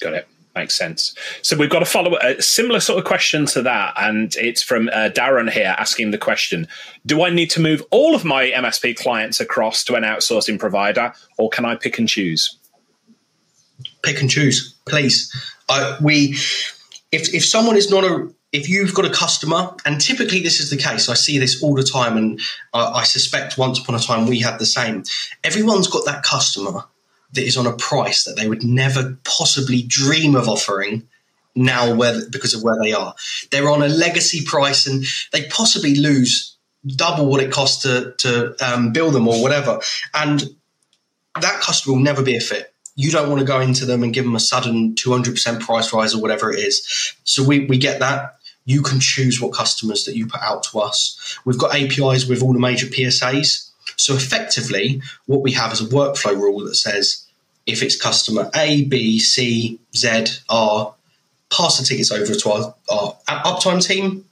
[0.00, 0.28] Got it.
[0.58, 1.14] Makes sense.
[1.42, 4.88] So we've got a follow a similar sort of question to that, and it's from
[4.88, 6.66] uh, Darren here asking the question:
[7.06, 11.12] Do I need to move all of my MSP clients across to an outsourcing provider,
[11.38, 12.58] or can I pick and choose?
[14.02, 15.32] Pick and choose, please.
[15.68, 16.32] Uh, we,
[17.12, 20.70] if if someone is not a if you've got a customer, and typically this is
[20.70, 22.40] the case, I see this all the time, and
[22.74, 25.04] I, I suspect once upon a time we had the same.
[25.44, 26.82] Everyone's got that customer
[27.32, 31.06] that is on a price that they would never possibly dream of offering
[31.54, 33.14] now where because of where they are.
[33.50, 38.54] They're on a legacy price and they possibly lose double what it costs to, to
[38.64, 39.80] um, build them or whatever.
[40.14, 40.42] And
[41.40, 42.72] that customer will never be a fit.
[42.94, 46.14] You don't want to go into them and give them a sudden 200% price rise
[46.14, 47.14] or whatever it is.
[47.24, 48.36] So we, we get that.
[48.64, 51.38] You can choose what customers that you put out to us.
[51.44, 53.67] We've got APIs with all the major PSAs.
[53.96, 57.24] So effectively, what we have is a workflow rule that says
[57.66, 60.94] if it's customer A, B, C, Z, R,
[61.50, 64.24] pass the tickets over to our, our uptime team,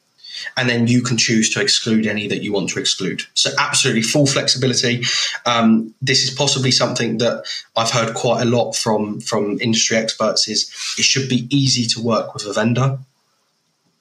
[0.57, 3.23] and then you can choose to exclude any that you want to exclude.
[3.35, 5.05] So absolutely full flexibility.
[5.45, 7.45] Um, this is possibly something that
[7.77, 10.49] I've heard quite a lot from from industry experts.
[10.49, 12.99] Is it should be easy to work with a vendor,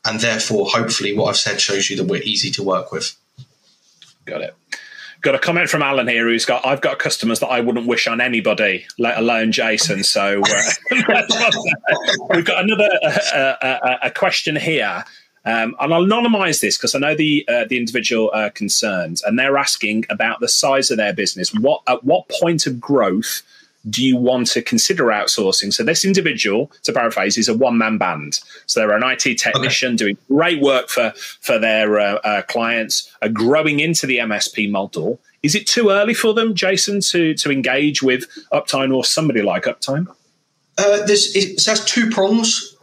[0.05, 3.15] and therefore, hopefully, what I've said shows you that we're easy to work with.
[4.25, 4.55] Got it.
[5.25, 8.05] Got a comment from Alan here who's got, I've got customers that I wouldn't wish
[8.05, 10.03] on anybody, let alone Jason.
[10.03, 10.71] So uh,
[12.29, 12.87] we've got another
[13.33, 15.03] uh, uh, a question here.
[15.43, 19.39] Um, and I'll anonymize this because I know the uh, the individual uh, concerned, and
[19.39, 21.51] they're asking about the size of their business.
[21.51, 23.41] What at what point of growth
[23.89, 25.73] do you want to consider outsourcing?
[25.73, 28.39] So this individual, to paraphrase, is a one man band.
[28.65, 29.97] So they're an IT technician okay.
[29.97, 35.19] doing great work for for their uh, uh, clients, are growing into the MSP model.
[35.43, 39.63] Is it too early for them, Jason, to to engage with Uptime or somebody like
[39.63, 40.07] Uptime?
[40.77, 42.75] Uh, this it has two prongs.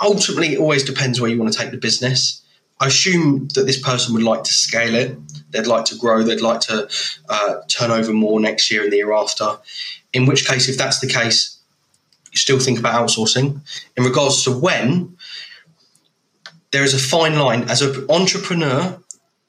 [0.00, 2.42] Ultimately, it always depends where you want to take the business.
[2.80, 5.16] I assume that this person would like to scale it.
[5.50, 6.22] They'd like to grow.
[6.22, 6.88] They'd like to
[7.28, 9.58] uh, turn over more next year and the year after.
[10.14, 11.58] In which case, if that's the case,
[12.32, 13.60] you still think about outsourcing.
[13.96, 15.16] In regards to when,
[16.70, 17.68] there is a fine line.
[17.68, 18.98] As an entrepreneur,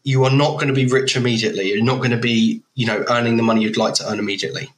[0.04, 1.70] you are not going to be rich immediately.
[1.70, 4.70] You're not going to be, you know, earning the money you'd like to earn immediately.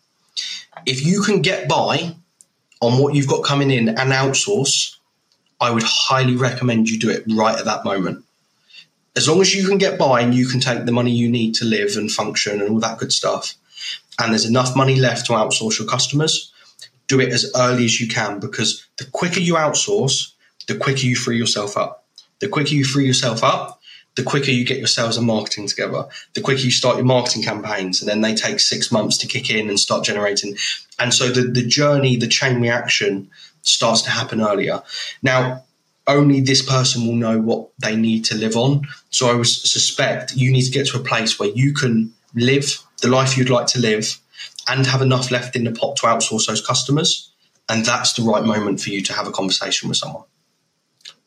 [0.85, 2.15] If you can get by
[2.81, 4.95] on what you've got coming in and outsource,
[5.59, 8.23] I would highly recommend you do it right at that moment.
[9.15, 11.55] As long as you can get by and you can take the money you need
[11.55, 13.55] to live and function and all that good stuff,
[14.19, 16.51] and there's enough money left to outsource your customers,
[17.07, 20.33] do it as early as you can because the quicker you outsource,
[20.67, 22.03] the quicker you free yourself up.
[22.39, 23.81] The quicker you free yourself up,
[24.15, 27.43] the quicker you get your sales and marketing together, the quicker you start your marketing
[27.43, 30.55] campaigns, and then they take six months to kick in and start generating.
[30.99, 33.29] And so the, the journey, the chain reaction
[33.61, 34.83] starts to happen earlier.
[35.23, 35.63] Now,
[36.07, 38.87] only this person will know what they need to live on.
[39.09, 42.81] So I would suspect you need to get to a place where you can live
[43.01, 44.17] the life you'd like to live
[44.67, 47.31] and have enough left in the pot to outsource those customers.
[47.69, 50.23] And that's the right moment for you to have a conversation with someone.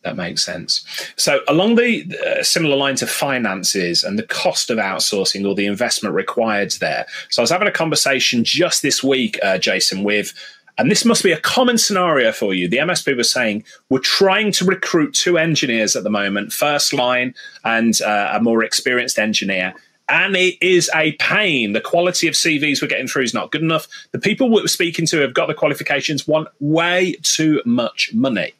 [0.02, 0.82] That makes sense.
[1.16, 5.66] So, along the uh, similar lines of finances and the cost of outsourcing or the
[5.66, 7.04] investment required there.
[7.28, 10.32] So, I was having a conversation just this week, uh, Jason, with
[10.78, 12.66] and this must be a common scenario for you.
[12.66, 17.34] The MSP was saying, we're trying to recruit two engineers at the moment, first line
[17.64, 19.74] and uh, a more experienced engineer.
[20.10, 21.72] And it is a pain.
[21.72, 23.86] The quality of CVs we're getting through is not good enough.
[24.10, 28.52] The people we're speaking to have got the qualifications want way too much money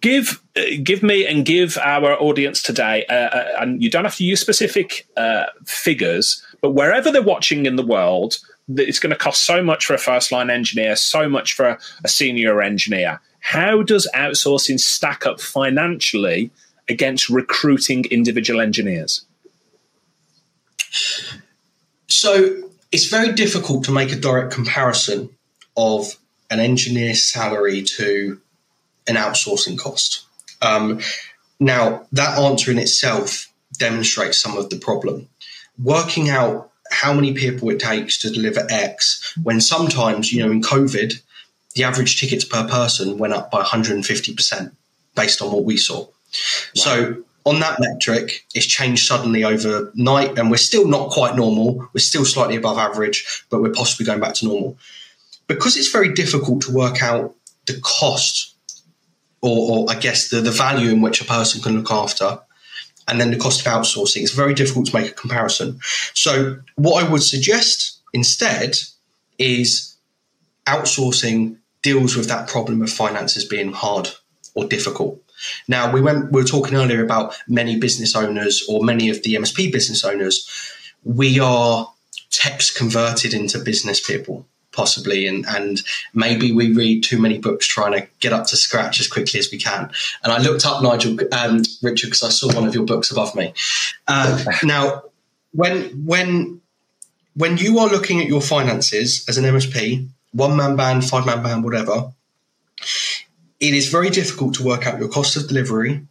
[0.00, 4.16] give uh, give me and give our audience today, uh, uh, and you don't have
[4.16, 9.16] to use specific uh, figures, but wherever they're watching in the world, it's going to
[9.16, 13.20] cost so much for a first line engineer, so much for a senior engineer.
[13.40, 16.50] How does outsourcing stack up financially
[16.88, 19.24] against recruiting individual engineers?
[22.16, 25.28] So it's very difficult to make a direct comparison
[25.76, 26.16] of
[26.48, 28.40] an engineer's salary to
[29.06, 30.24] an outsourcing cost.
[30.62, 31.00] Um,
[31.60, 35.28] now, that answer in itself demonstrates some of the problem.
[35.78, 40.62] Working out how many people it takes to deliver X when sometimes, you know, in
[40.62, 41.20] COVID,
[41.74, 44.72] the average tickets per person went up by 150%
[45.14, 45.98] based on what we saw.
[46.06, 46.10] Wow.
[46.72, 51.88] So on that metric, it's changed suddenly overnight, and we're still not quite normal.
[51.92, 54.76] We're still slightly above average, but we're possibly going back to normal.
[55.46, 58.52] Because it's very difficult to work out the cost,
[59.42, 62.40] or, or I guess the, the value in which a person can look after,
[63.06, 64.22] and then the cost of outsourcing.
[64.22, 65.78] It's very difficult to make a comparison.
[66.14, 68.76] So, what I would suggest instead
[69.38, 69.94] is
[70.66, 74.10] outsourcing deals with that problem of finances being hard
[74.56, 75.22] or difficult.
[75.68, 79.34] Now, we went we were talking earlier about many business owners or many of the
[79.34, 80.48] MSP business owners.
[81.04, 81.92] We are
[82.30, 84.46] text converted into business people
[84.76, 89.00] possibly and and maybe we read too many books trying to get up to scratch
[89.00, 89.90] as quickly as we can
[90.22, 93.34] and i looked up nigel um, richard because i saw one of your books above
[93.34, 93.52] me
[94.06, 95.02] uh, now
[95.52, 96.60] when when
[97.34, 101.42] when you are looking at your finances as an msp one man band five man
[101.42, 102.12] band whatever
[103.60, 106.06] it is very difficult to work out your cost of delivery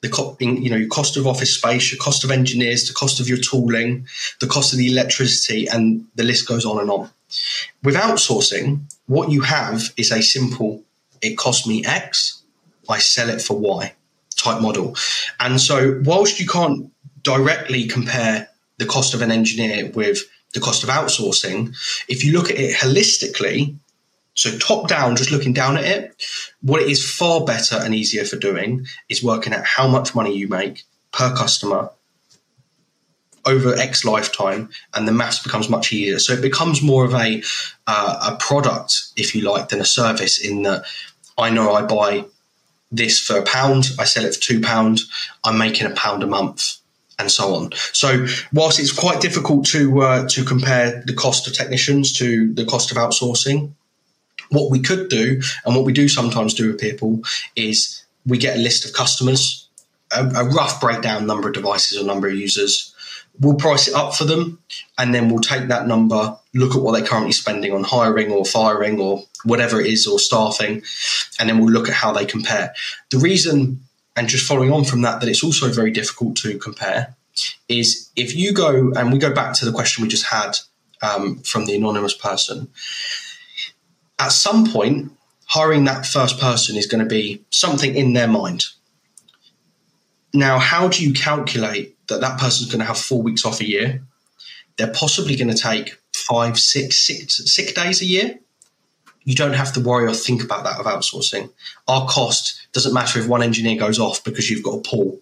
[0.00, 3.20] the co- you know your cost of office space, your cost of engineers, the cost
[3.20, 4.06] of your tooling,
[4.40, 7.10] the cost of the electricity, and the list goes on and on.
[7.82, 10.82] With outsourcing, what you have is a simple,
[11.20, 12.42] it cost me X,
[12.88, 13.92] I sell it for Y
[14.36, 14.96] type model.
[15.40, 16.90] And so, whilst you can't
[17.22, 20.20] directly compare the cost of an engineer with
[20.54, 21.74] the cost of outsourcing,
[22.08, 23.76] if you look at it holistically,
[24.38, 26.24] so top down, just looking down at it,
[26.62, 30.32] what it is far better and easier for doing is working out how much money
[30.36, 31.90] you make per customer
[33.44, 36.20] over X lifetime, and the maths becomes much easier.
[36.20, 37.42] So it becomes more of a
[37.88, 40.38] uh, a product, if you like, than a service.
[40.38, 40.84] In that,
[41.36, 42.24] I know I buy
[42.92, 45.00] this for a pound, I sell it for two pound,
[45.42, 46.76] I'm making a pound a month,
[47.18, 47.72] and so on.
[47.92, 52.64] So whilst it's quite difficult to uh, to compare the cost of technicians to the
[52.64, 53.72] cost of outsourcing,
[54.50, 57.22] what we could do, and what we do sometimes do with people,
[57.56, 59.68] is we get a list of customers,
[60.12, 62.94] a, a rough breakdown number of devices or number of users.
[63.40, 64.58] We'll price it up for them
[64.98, 68.44] and then we'll take that number look at what they're currently spending on hiring or
[68.44, 70.82] firing or whatever it is or staffing
[71.38, 72.74] and then we'll look at how they compare.
[73.10, 73.80] The reason
[74.16, 77.14] and just following on from that that it's also very difficult to compare
[77.68, 80.58] is if you go and we go back to the question we just had
[81.02, 82.68] um, from the anonymous person
[84.18, 85.12] at some point
[85.46, 88.66] hiring that first person is going to be something in their mind
[90.34, 93.68] now how do you calculate that that person's going to have four weeks off a
[93.68, 94.02] year.
[94.76, 98.38] They're possibly going to take five, six, six, sick days a year.
[99.24, 101.50] You don't have to worry or think about that of outsourcing.
[101.86, 105.20] Our cost doesn't matter if one engineer goes off because you've got a pool.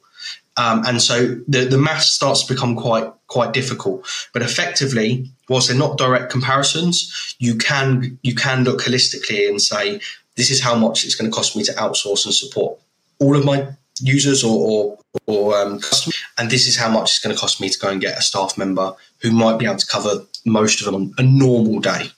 [0.57, 4.07] Um, and so the, the math starts to become quite quite difficult.
[4.33, 10.01] But effectively, whilst they're not direct comparisons, you can you can look holistically and say
[10.37, 12.79] this is how much it's going to cost me to outsource and support
[13.19, 13.69] all of my
[14.01, 17.61] users or, or, or um, customers, and this is how much it's going to cost
[17.61, 20.81] me to go and get a staff member who might be able to cover most
[20.81, 22.11] of them on a normal day.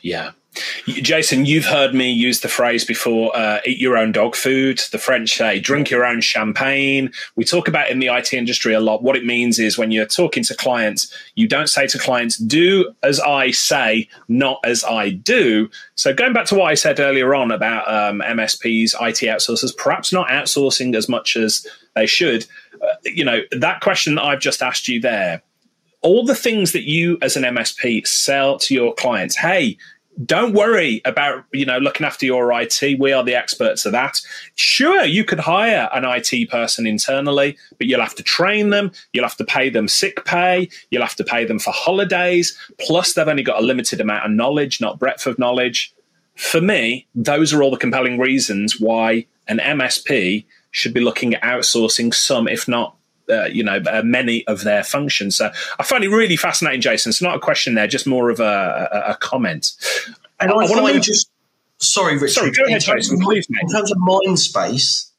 [0.00, 0.30] Yeah,
[0.86, 4.80] Jason, you've heard me use the phrase before uh, eat your own dog food.
[4.90, 7.12] The French say drink your own champagne.
[7.36, 9.02] We talk about in the IT industry a lot.
[9.02, 12.92] What it means is when you're talking to clients, you don't say to clients, do
[13.02, 15.70] as I say, not as I do.
[15.94, 20.12] So going back to what I said earlier on about um, MSPs, IT outsourcers, perhaps
[20.12, 22.46] not outsourcing as much as they should.
[22.82, 25.42] Uh, you know, that question that I've just asked you there,
[26.02, 29.76] all the things that you as an MSP sell to your clients, hey,
[30.24, 32.98] don't worry about you know looking after your IT.
[32.98, 34.20] We are the experts of that.
[34.54, 38.92] Sure, you could hire an IT person internally, but you'll have to train them.
[39.12, 40.68] You'll have to pay them sick pay.
[40.90, 42.56] You'll have to pay them for holidays.
[42.78, 45.94] Plus, they've only got a limited amount of knowledge, not breadth of knowledge.
[46.34, 51.42] For me, those are all the compelling reasons why an MSP should be looking at
[51.42, 52.96] outsourcing some, if not
[53.30, 55.36] uh, you know uh, many of their functions.
[55.36, 57.10] So I find it really fascinating, Jason.
[57.10, 59.72] It's not a question there, just more of a, a, a comment.
[60.40, 61.30] And I, I want to just
[61.78, 62.30] sorry, Richard.
[62.30, 63.20] Sorry, go ahead, Jason.
[63.20, 65.10] Please, in terms of mind space,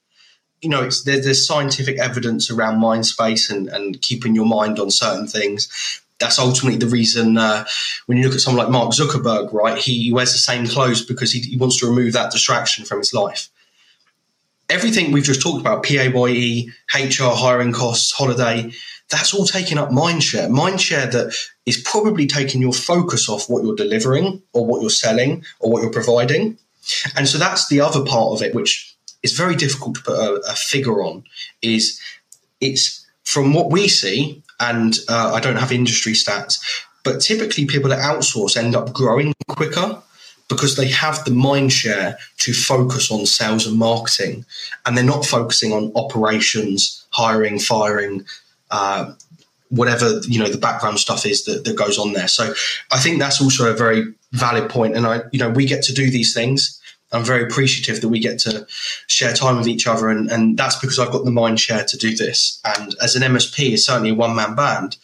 [0.60, 4.78] you know, it's there, there's scientific evidence around mind space and, and keeping your mind
[4.78, 5.68] on certain things.
[6.18, 7.64] That's ultimately the reason uh,
[8.06, 9.76] when you look at someone like Mark Zuckerberg, right?
[9.76, 13.12] He wears the same clothes because he, he wants to remove that distraction from his
[13.12, 13.48] life
[14.72, 18.72] everything we've just talked about, PAYE, HR, hiring costs, holiday,
[19.10, 20.48] that's all taking up mindshare.
[20.48, 21.34] Mindshare that
[21.66, 25.82] is probably taking your focus off what you're delivering or what you're selling or what
[25.82, 26.56] you're providing.
[27.14, 30.40] And so that's the other part of it, which is very difficult to put a,
[30.50, 31.24] a figure on,
[31.60, 32.00] is
[32.60, 36.58] it's from what we see, and uh, I don't have industry stats,
[37.04, 40.02] but typically people that outsource end up growing quicker
[40.48, 44.44] because they have the mind share to focus on sales and marketing
[44.84, 48.24] and they're not focusing on operations hiring firing
[48.70, 49.12] uh,
[49.72, 52.28] whatever you know the background stuff is that, that goes on there.
[52.28, 52.52] So
[52.92, 55.94] i think that's also a very valid point and i you know we get to
[55.94, 56.78] do these things.
[57.14, 58.66] I'm very appreciative that we get to
[59.06, 61.96] share time with each other and, and that's because i've got the mind share to
[61.96, 62.60] do this.
[62.64, 64.96] And as an msp it's certainly a one-man band.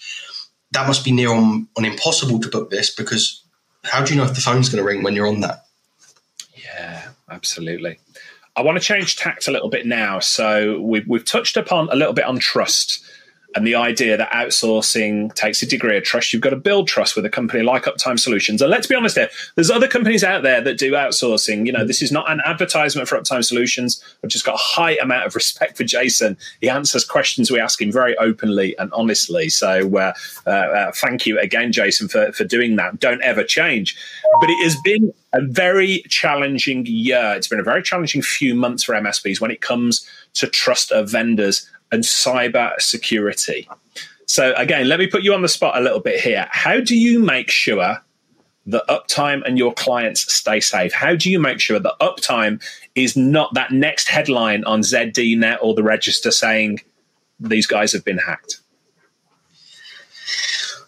[0.72, 3.43] That must be near on, on impossible to book this because
[3.89, 5.66] how do you know if the phone's going to ring when you're on that?
[6.57, 7.99] Yeah, absolutely.
[8.57, 10.18] I want to change tact a little bit now.
[10.18, 13.05] So we've, we've touched upon a little bit on trust
[13.55, 16.32] and the idea that outsourcing takes a degree of trust.
[16.32, 18.61] You've got to build trust with a company like Uptime Solutions.
[18.61, 21.64] And let's be honest here, there's other companies out there that do outsourcing.
[21.64, 24.03] You know, this is not an advertisement for Uptime Solutions.
[24.22, 26.36] I've just got a high amount of respect for Jason.
[26.61, 29.49] He answers questions we ask him very openly and honestly.
[29.49, 30.12] So uh,
[30.46, 33.01] uh, uh, thank you again, Jason, for, for doing that.
[33.01, 33.96] Don't ever change.
[34.40, 37.34] But it has been a very challenging year.
[37.36, 41.11] It's been a very challenging few months for MSPs when it comes to trust of
[41.11, 43.68] vendors and cyber security.
[44.26, 46.47] So, again, let me put you on the spot a little bit here.
[46.51, 48.03] How do you make sure
[48.66, 50.93] that uptime and your clients stay safe?
[50.93, 52.62] How do you make sure that uptime
[52.95, 56.80] is not that next headline on ZDNet or the register saying
[57.41, 58.61] these guys have been hacked?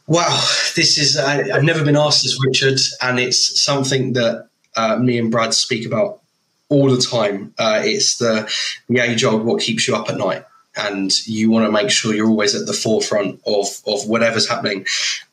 [0.06, 0.28] Wow,
[0.76, 5.18] this is, I, have never been asked this, Richard, and it's something that uh, me
[5.18, 6.20] and Brad speak about
[6.68, 7.54] all the time.
[7.58, 8.52] Uh, it's the,
[8.88, 10.44] the age old what keeps you up at night
[10.76, 14.86] and you want to make sure you're always at the forefront of, of whatever's happening.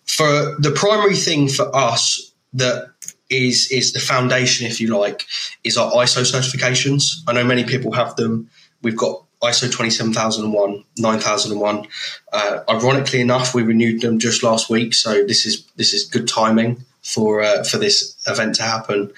[0.06, 2.90] For the primary thing for us that
[3.30, 5.26] is is the foundation, if you like,
[5.64, 7.18] is our ISO certifications.
[7.28, 8.50] I know many people have them.
[8.82, 11.88] We've got ISO 27001, 9001.
[12.32, 16.28] Uh, ironically enough, we renewed them just last week, so this is this is good
[16.28, 19.12] timing for uh, for this event to happen.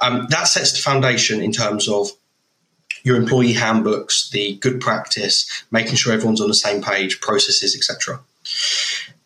[0.00, 2.10] Um, that sets the foundation in terms of
[3.02, 8.20] your employee handbooks, the good practice, making sure everyone's on the same page, processes, etc.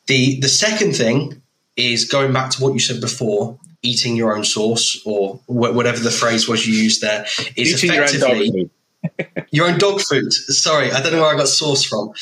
[0.07, 1.43] The the second thing
[1.77, 6.01] is going back to what you said before, eating your own sauce or wh- whatever
[6.01, 8.65] the phrase was you used there is eating effectively your
[9.21, 10.33] own, your own, dog food.
[10.33, 12.13] Sorry, I don't know where I got sauce from.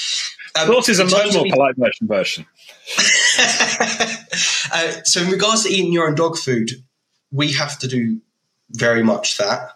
[0.57, 2.07] Um, sauce is a much more polite version.
[2.07, 2.47] version.
[4.73, 6.71] uh, so, in regards to eating your own dog food,
[7.33, 8.21] we have to do
[8.71, 9.71] very much that.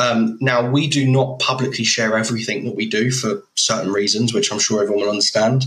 [0.00, 4.50] Um, now, we do not publicly share everything that we do for certain reasons, which
[4.50, 5.66] I'm sure everyone will understand.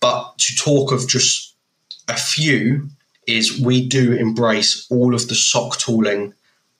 [0.00, 1.54] But to talk of just
[2.08, 2.88] a few,
[3.26, 6.34] is we do embrace all of the SOC tooling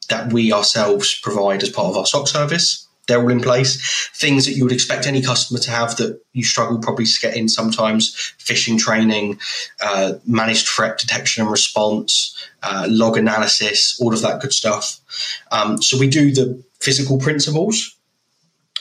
[0.09, 2.86] that we ourselves provide as part of our SOC service.
[3.07, 4.09] They're all in place.
[4.14, 7.36] Things that you would expect any customer to have that you struggle probably to get
[7.36, 9.38] in sometimes phishing training,
[9.82, 15.01] uh, managed threat detection and response, uh, log analysis, all of that good stuff.
[15.53, 17.97] Um, so we do the physical principles.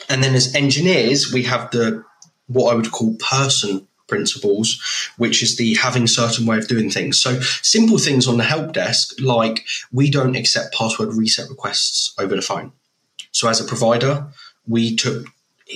[0.10, 2.04] And then as engineers, we have the
[2.48, 7.20] what I would call person principles, which is the having certain way of doing things.
[7.20, 12.36] So simple things on the help desk, like we don't accept password reset requests over
[12.36, 12.74] the phone.
[13.32, 14.28] So as a provider,
[14.68, 15.26] we took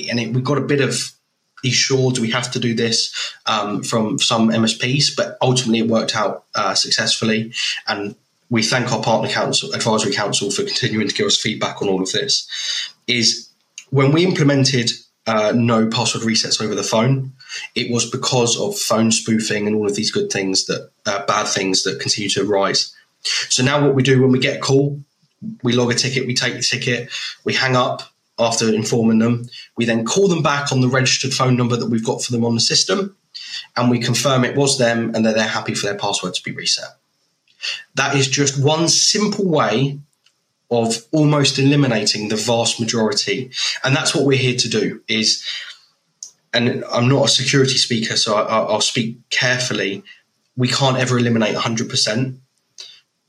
[0.09, 1.11] and it, we got a bit of
[1.65, 6.45] assured we have to do this um, from some MSPs, but ultimately it worked out
[6.53, 7.53] uh, successfully.
[7.87, 8.15] And
[8.49, 12.01] we thank our partner council, advisory council, for continuing to give us feedback on all
[12.01, 12.47] of this.
[13.07, 13.49] Is
[13.89, 14.91] when we implemented
[15.25, 17.33] uh, no password resets over the phone,
[17.75, 21.47] it was because of phone spoofing and all of these good things that uh, bad
[21.47, 22.93] things that continue to rise.
[23.49, 25.01] So now what we do when we get a call,
[25.63, 27.09] we log a ticket, we take the ticket,
[27.43, 28.03] we hang up
[28.39, 29.49] after informing them.
[29.75, 32.45] We then call them back on the registered phone number that we've got for them
[32.45, 33.15] on the system,
[33.75, 36.51] and we confirm it was them and that they're happy for their password to be
[36.51, 36.89] reset.
[37.95, 39.99] That is just one simple way
[40.69, 43.51] of almost eliminating the vast majority.
[43.83, 45.43] And that's what we're here to do is,
[46.53, 50.03] and I'm not a security speaker, so I, will speak carefully.
[50.55, 52.37] We can't ever eliminate 100%.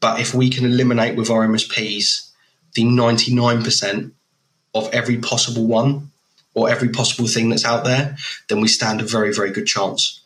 [0.00, 2.30] But if we can eliminate with our MSPs
[2.74, 4.12] the 99%
[4.74, 6.10] of every possible one
[6.54, 8.16] or every possible thing that's out there,
[8.48, 10.22] then we stand a very, very good chance.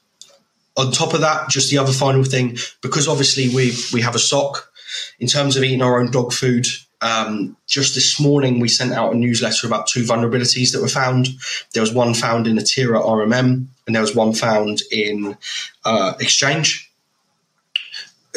[0.77, 4.18] On top of that, just the other final thing, because obviously we we have a
[4.18, 4.73] SOC
[5.18, 6.66] in terms of eating our own dog food
[7.03, 11.29] um, just this morning, we sent out a newsletter about two vulnerabilities that were found.
[11.75, 15.37] There was one found in Atera RMM, and there was one found in
[15.85, 16.91] uh, Exchange.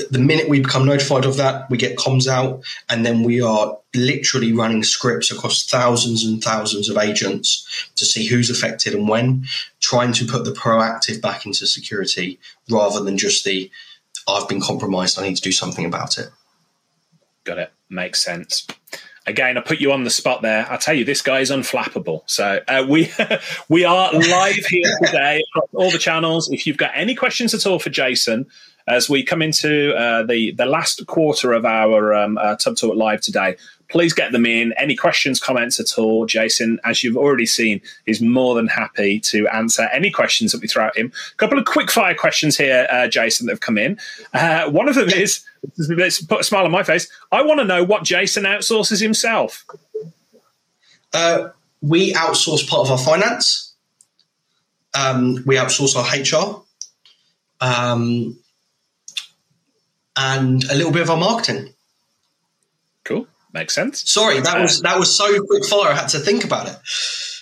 [0.10, 3.78] The minute we become notified of that, we get comms out, and then we are
[3.96, 9.46] literally running scripts across thousands and thousands of agents to see who's affected and when,
[9.80, 12.40] trying to put the proactive back into security
[12.70, 13.72] rather than just the
[14.28, 16.30] I've been compromised, I need to do something about it.
[17.44, 17.72] Got it.
[17.90, 18.66] Makes sense.
[19.28, 20.68] Again, I put you on the spot there.
[20.70, 22.24] I tell you, this guy is unflappable.
[22.26, 23.12] So uh, we
[23.70, 26.50] we are live here today across all the channels.
[26.50, 28.48] If you've got any questions at all for Jason,
[28.88, 32.96] as we come into uh, the the last quarter of our um, uh, Tubb Talk
[32.96, 33.56] live today,
[33.90, 34.74] please get them in.
[34.78, 36.26] Any questions, comments at all?
[36.26, 40.68] Jason, as you've already seen, is more than happy to answer any questions that we
[40.68, 41.12] throw at him.
[41.34, 44.00] A couple of quick fire questions here, uh, Jason, that have come in.
[44.34, 45.44] Uh, one of them is
[45.78, 47.10] let's put a smile on my face.
[47.32, 49.66] I want to know what Jason outsources himself.
[51.14, 51.50] Uh,
[51.82, 53.74] we outsource part of our finance.
[54.94, 56.62] Um, we outsource our HR.
[57.62, 58.38] Um,
[60.18, 61.74] and a little bit of our marketing.
[63.04, 63.28] Cool.
[63.54, 64.10] Makes sense.
[64.10, 65.92] Sorry, that was that was so quick fire.
[65.92, 66.78] I had to think about it.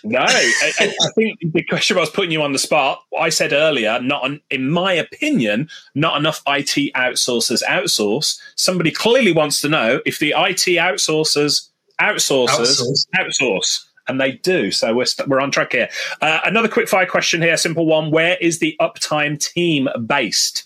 [0.03, 3.01] No, I, I, think the question I was putting you on the spot.
[3.17, 8.37] I said earlier, not an, in my opinion, not enough IT outsourcers outsource.
[8.55, 11.69] Somebody clearly wants to know if the IT outsourcers
[12.01, 14.71] outsourcers outsource, outsource and they do.
[14.71, 15.89] So we're we we're on track here.
[16.21, 20.65] Uh, another quick fire question here, simple one: Where is the uptime team based?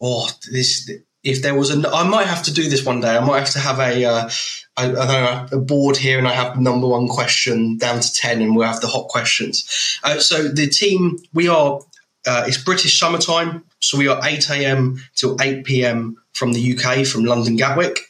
[0.00, 0.90] Oh, this
[1.22, 3.16] if there was a, I might have to do this one day.
[3.16, 4.30] I might have to have a, uh,
[4.76, 8.40] I, I know, a board here, and I have number one question down to ten,
[8.40, 9.98] and we'll have the hot questions.
[10.02, 11.80] Uh, so the team, we are,
[12.26, 15.02] uh, it's British summertime, so we are eight a.m.
[15.14, 16.16] till eight p.m.
[16.32, 18.00] from the UK, from London Gatwick.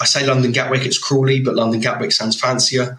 [0.00, 2.98] I say London Gatwick, it's Crawley, but London Gatwick sounds fancier.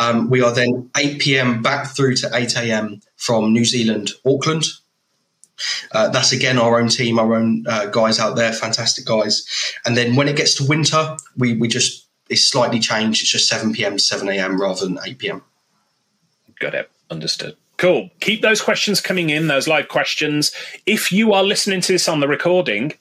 [0.00, 1.60] Um, we are then 8 p.m.
[1.60, 3.00] back through to 8 a.m.
[3.16, 4.64] from New Zealand, Auckland.
[5.92, 9.46] Uh, that's again our own team, our own uh, guys out there, fantastic guys.
[9.84, 13.22] And then when it gets to winter, we we just it's slightly changed.
[13.22, 15.42] It's just seven pm to seven am rather than eight pm.
[16.58, 16.90] Got it.
[17.10, 17.56] Understood.
[17.76, 18.10] Cool.
[18.20, 20.50] Keep those questions coming in, those live questions.
[20.86, 22.94] If you are listening to this on the recording,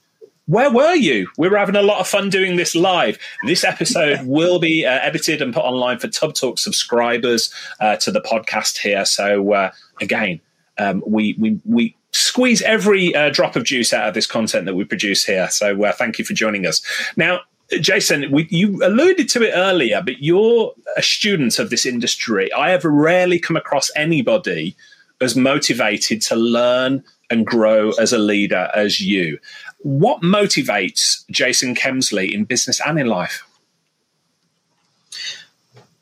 [0.47, 1.29] where were you?
[1.37, 3.17] We were having a lot of fun doing this live.
[3.45, 8.11] This episode will be uh, edited and put online for Tubb Talk subscribers uh, to
[8.11, 9.05] the podcast here.
[9.05, 10.41] So uh, again,
[10.77, 14.73] um, we we we squeeze every uh, drop of juice out of this content that
[14.73, 15.49] we produce here.
[15.49, 16.81] So uh, thank you for joining us.
[17.17, 17.41] Now,
[17.81, 22.51] Jason, we, you alluded to it earlier, but you're a student of this industry.
[22.53, 24.77] I have rarely come across anybody
[25.19, 29.37] as motivated to learn and grow as a leader as you.
[29.79, 33.45] What motivates Jason Kemsley in business and in life?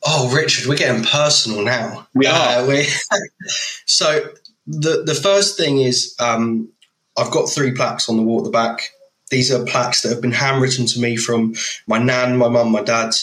[0.05, 2.07] Oh, Richard, we're getting personal now.
[2.13, 2.59] We are.
[2.59, 2.87] Uh, we,
[3.85, 4.29] so
[4.67, 6.69] the the first thing is um,
[7.17, 8.91] I've got three plaques on the wall at the back.
[9.29, 11.55] These are plaques that have been handwritten to me from
[11.87, 13.13] my nan, my mum, my dad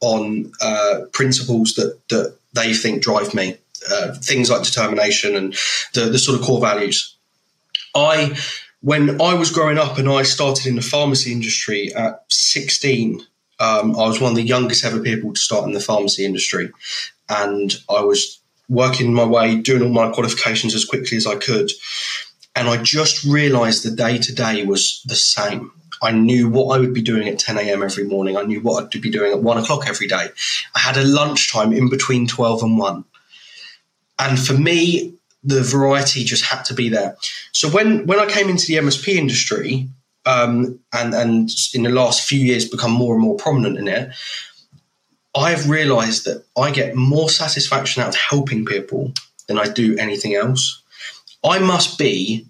[0.00, 3.56] on uh, principles that that they think drive me.
[3.90, 5.56] Uh, things like determination and
[5.94, 7.16] the, the sort of core values.
[7.94, 8.36] I,
[8.80, 13.20] when I was growing up and I started in the pharmacy industry at 16,
[13.60, 16.70] um, I was one of the youngest ever people to start in the pharmacy industry.
[17.28, 21.70] And I was working my way, doing all my qualifications as quickly as I could.
[22.54, 25.72] And I just realized the day to day was the same.
[26.02, 27.82] I knew what I would be doing at 10 a.m.
[27.82, 28.36] every morning.
[28.36, 30.28] I knew what I'd be doing at one o'clock every day.
[30.74, 33.04] I had a lunchtime in between 12 and 1.
[34.18, 37.16] And for me, the variety just had to be there.
[37.52, 39.88] So when, when I came into the MSP industry,
[40.26, 44.10] um, and, and in the last few years become more and more prominent in it,
[45.36, 49.12] I've realized that I get more satisfaction out of helping people
[49.46, 50.82] than I do anything else.
[51.44, 52.46] I must be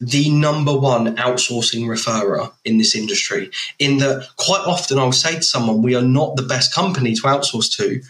[0.00, 3.50] the number one outsourcing referrer in this industry.
[3.78, 7.14] In that, quite often I will say to someone, "We are not the best company
[7.14, 8.00] to outsource to.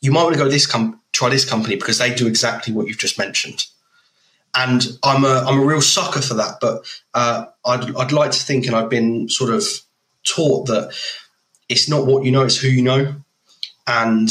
[0.00, 0.66] You might want to go this
[1.12, 3.66] try this company because they do exactly what you've just mentioned."
[4.54, 6.58] And I'm a I'm a real sucker for that.
[6.60, 6.84] But
[7.14, 9.64] uh, I'd I'd like to think, and I've been sort of
[10.24, 10.92] taught that
[11.68, 13.14] it's not what you know, it's who you know.
[13.92, 14.30] And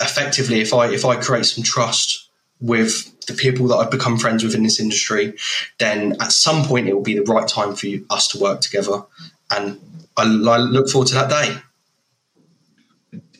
[0.00, 2.28] effectively, if I if I create some trust
[2.60, 5.34] with the people that I've become friends with in this industry,
[5.78, 8.60] then at some point it will be the right time for you, us to work
[8.60, 9.04] together.
[9.50, 9.80] And
[10.16, 11.58] I, I look forward to that day.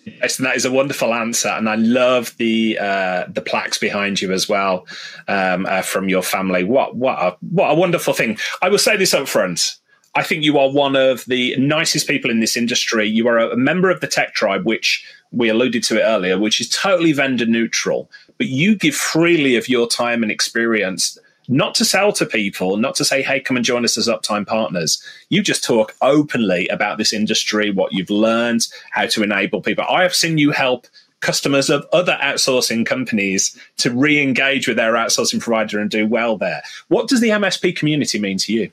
[0.05, 4.21] Yes, and that is a wonderful answer, and I love the uh, the plaques behind
[4.21, 4.87] you as well
[5.27, 6.65] um, uh, from your family.
[6.65, 8.39] What what a, what a wonderful thing!
[8.63, 9.77] I will say this up front.
[10.15, 13.07] I think you are one of the nicest people in this industry.
[13.07, 16.61] You are a member of the tech tribe, which we alluded to it earlier, which
[16.61, 21.19] is totally vendor neutral, but you give freely of your time and experience,
[21.49, 24.47] not to sell to people, not to say, hey, come and join us as uptime
[24.47, 25.03] partners.
[25.29, 29.85] You just talk openly about this industry, what you've learned, how to enable people.
[29.89, 30.87] I have seen you help
[31.21, 36.37] customers of other outsourcing companies to re engage with their outsourcing provider and do well
[36.37, 36.63] there.
[36.89, 38.71] What does the MSP community mean to you?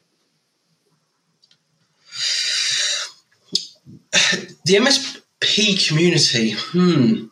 [4.66, 6.52] The MSP P community.
[6.58, 7.26] Hmm.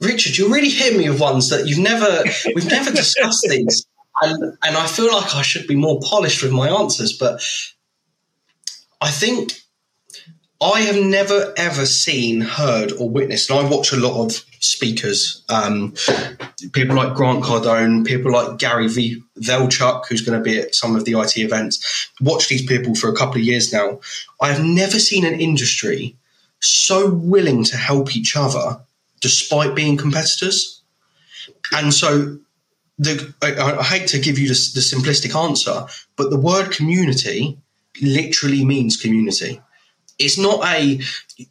[0.00, 2.24] Richard, you really hit me with ones that you've never
[2.54, 3.86] we've never discussed these.
[4.22, 7.40] And and I feel like I should be more polished with my answers, but
[9.00, 9.52] I think
[10.60, 15.44] I have never ever seen, heard, or witnessed, and I watch a lot of speakers,
[15.48, 15.94] um,
[16.72, 19.22] people like Grant Cardone, people like Gary V.
[19.40, 22.10] Velchuk, who's going to be at some of the IT events.
[22.20, 24.00] Watch these people for a couple of years now.
[24.40, 26.16] I have never seen an industry
[26.60, 28.80] so willing to help each other
[29.20, 30.82] despite being competitors.
[31.72, 32.38] And so
[32.98, 35.86] the, I, I hate to give you the, the simplistic answer,
[36.16, 37.58] but the word community
[38.02, 39.60] literally means community.
[40.18, 41.00] It's not a,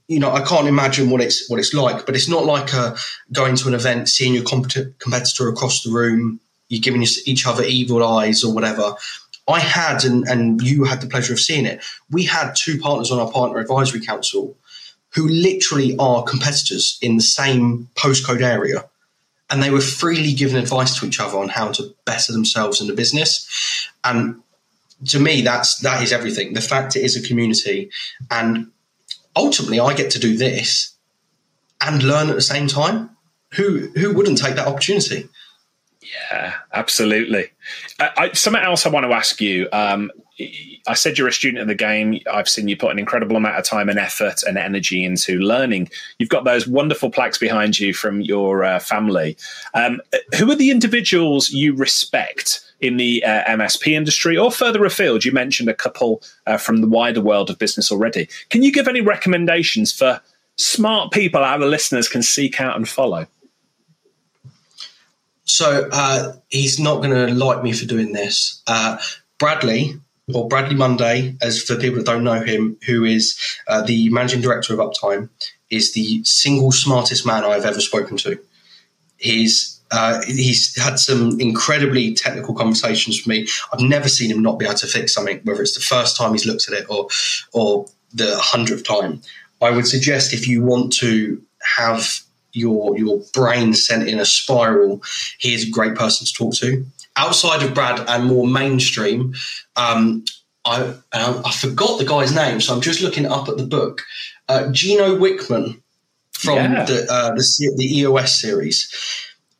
[0.08, 2.98] you know, I can't imagine what it's what it's like, but it's not like a
[3.32, 8.06] going to an event, seeing your competitor across the room, you're giving each other evil
[8.06, 8.96] eyes or whatever.
[9.48, 11.82] I had, and, and you had the pleasure of seeing it.
[12.12, 14.58] We had two partners on our partner advisory council
[15.18, 18.86] who literally are competitors in the same postcode area.
[19.50, 22.86] And they were freely giving advice to each other on how to better themselves in
[22.86, 23.90] the business.
[24.04, 24.42] And
[25.08, 26.54] to me, that's that is everything.
[26.54, 27.90] The fact it is a community,
[28.30, 28.68] and
[29.36, 30.94] ultimately, I get to do this
[31.82, 33.10] and learn at the same time.
[33.54, 35.30] Who who wouldn't take that opportunity?
[36.02, 37.52] Yeah, absolutely.
[38.00, 39.68] I, I, something else I want to ask you.
[39.72, 42.20] Um, I said you're a student of the game.
[42.32, 45.90] I've seen you put an incredible amount of time and effort and energy into learning.
[46.20, 49.36] You've got those wonderful plaques behind you from your uh, family.
[49.74, 50.00] Um,
[50.38, 55.26] who are the individuals you respect in the uh, MSP industry or further afield?
[55.26, 58.30] You mentioned a couple uh, from the wider world of business already.
[58.50, 60.22] Can you give any recommendations for
[60.58, 63.26] smart people our listeners can seek out and follow?
[65.46, 68.62] So uh, he's not going to like me for doing this.
[68.68, 68.98] Uh,
[69.40, 70.00] Bradley,
[70.34, 74.42] or Bradley Munday, as for people that don't know him, who is uh, the managing
[74.42, 75.30] director of Uptime,
[75.70, 78.40] is the single smartest man I've ever spoken to.
[79.18, 83.48] He's uh, he's had some incredibly technical conversations with me.
[83.72, 86.34] I've never seen him not be able to fix something, whether it's the first time
[86.34, 87.08] he's looked at it or
[87.54, 89.22] or the hundredth time.
[89.62, 91.42] I would suggest if you want to
[91.78, 92.20] have
[92.52, 95.02] your your brain sent in a spiral,
[95.38, 96.86] he is a great person to talk to.
[97.18, 99.34] Outside of Brad and more mainstream,
[99.76, 100.24] um,
[100.66, 104.04] I, I forgot the guy's name, so I'm just looking up at the book.
[104.48, 105.82] Uh, Gino Wickman
[106.32, 106.86] from yeah.
[106.86, 108.94] the, uh, the, the EOS series.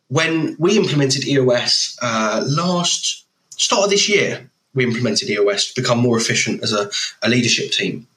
[0.10, 5.98] When we implemented EOS uh, last start of this year, we implemented EOS to become
[5.98, 6.90] more efficient as a,
[7.24, 8.08] a leadership team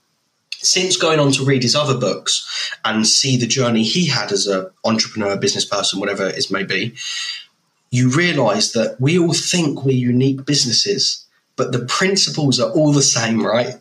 [0.62, 4.47] since going on to read his other books and see the journey he had as
[4.47, 6.95] an entrepreneur, business person, whatever it may be,
[7.91, 11.26] you realize that we all think we're unique businesses,
[11.57, 13.74] but the principles are all the same, right?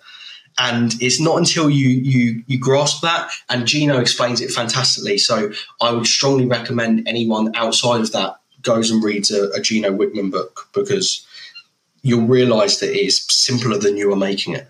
[0.58, 5.18] And it's not until you you you grasp that, and Gino explains it fantastically.
[5.18, 5.52] So
[5.82, 10.32] I would strongly recommend anyone outside of that goes and reads a, a Gino Wickman
[10.32, 11.26] book because
[12.02, 14.68] you'll realize that it is simpler than you are making it.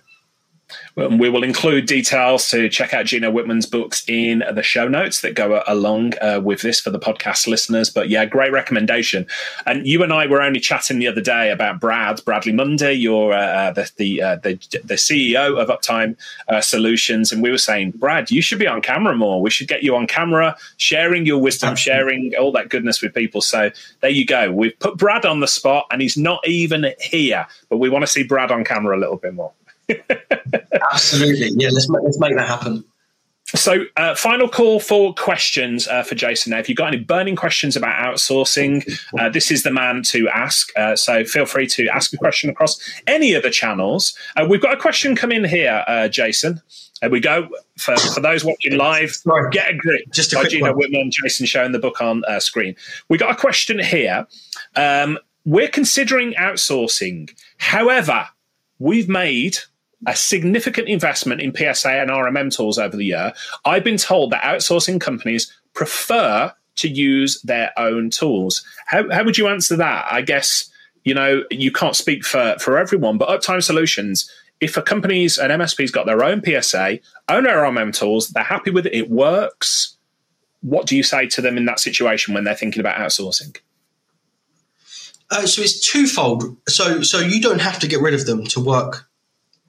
[0.95, 5.33] We will include details to check out Gino Wickman's books in the show notes that
[5.33, 7.89] go along uh, with this for the podcast listeners.
[7.89, 9.25] But yeah, great recommendation.
[9.65, 13.33] And you and I were only chatting the other day about Brad Bradley Munday, you're
[13.33, 14.53] uh, uh, the the, uh, the,
[14.83, 16.15] the CEO of Uptime
[16.47, 19.41] uh, Solutions, and we were saying, Brad, you should be on camera more.
[19.41, 23.41] We should get you on camera, sharing your wisdom, sharing all that goodness with people.
[23.41, 24.51] So there you go.
[24.51, 28.07] We've put Brad on the spot, and he's not even here, but we want to
[28.07, 29.51] see Brad on camera a little bit more.
[30.91, 31.51] Absolutely.
[31.55, 32.83] Yeah, let's make, let's make that happen.
[33.55, 36.51] So, uh, final call for questions uh, for Jason.
[36.51, 38.87] Now, if you've got any burning questions about outsourcing,
[39.19, 40.69] uh, this is the man to ask.
[40.77, 44.15] Uh, so, feel free to ask a question across any of the channels.
[44.37, 46.61] Uh, we've got a question come in here, uh, Jason.
[47.01, 47.49] There we go.
[47.79, 49.49] For, for those watching live, Sorry.
[49.49, 50.01] get a grip.
[50.11, 52.75] Just a by Gino Wickman, Jason showing the book on screen.
[53.07, 54.27] We got a question here.
[54.75, 57.31] Um, we're considering outsourcing.
[57.57, 58.27] However,
[58.77, 59.57] we've made
[60.07, 63.33] a significant investment in PSA and RMM tools over the year,
[63.65, 68.63] I've been told that outsourcing companies prefer to use their own tools.
[68.87, 70.05] How, how would you answer that?
[70.09, 70.69] I guess,
[71.03, 74.31] you know, you can't speak for, for everyone, but Uptime Solutions,
[74.61, 78.71] if a company's an MSP's got their own PSA, own their RMM tools, they're happy
[78.71, 79.97] with it, it works.
[80.61, 83.57] What do you say to them in that situation when they're thinking about outsourcing?
[85.31, 86.57] Uh, so it's twofold.
[86.67, 89.08] So so you don't have to get rid of them to work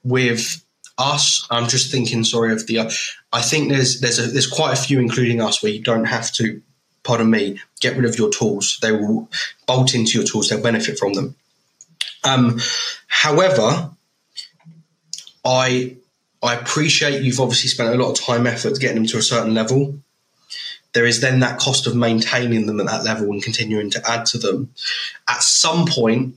[0.05, 0.65] with
[0.99, 2.81] us, I'm just thinking, sorry, of the.
[3.33, 6.33] I think there's there's a, there's quite a few, including us, where you don't have
[6.33, 6.63] to.
[7.03, 7.59] Pardon me.
[7.81, 8.79] Get rid of your tools.
[8.83, 9.29] They will
[9.67, 10.49] bolt into your tools.
[10.49, 11.35] They'll benefit from them.
[12.25, 12.61] Um,
[13.07, 13.91] however,
[15.45, 15.97] I
[16.43, 19.55] I appreciate you've obviously spent a lot of time, effort getting them to a certain
[19.55, 19.99] level.
[20.93, 24.27] There is then that cost of maintaining them at that level and continuing to add
[24.27, 24.73] to them.
[25.29, 26.37] At some point,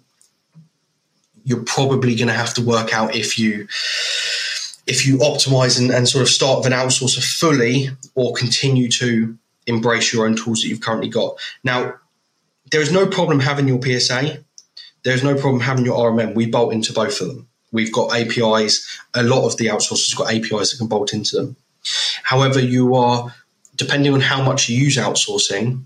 [1.43, 3.67] you're probably going to have to work out if you
[4.85, 9.37] if you optimize and, and sort of start with an outsourcer fully or continue to
[9.65, 11.37] embrace your own tools that you've currently got.
[11.63, 11.95] Now,
[12.71, 14.43] there is no problem having your PSA.
[15.03, 16.35] There's no problem having your RMM.
[16.35, 17.47] We bolt into both of them.
[17.71, 18.85] We've got APIs.
[19.13, 21.55] A lot of the outsourcers have got APIs that can bolt into them.
[22.23, 23.33] However, you are,
[23.75, 25.83] depending on how much you use outsourcing,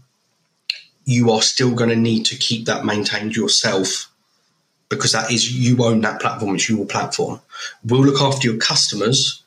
[1.05, 4.06] you are still going to need to keep that maintained yourself
[4.89, 7.39] because that is you own that platform, it's your platform.
[7.83, 9.43] We'll look after your customers,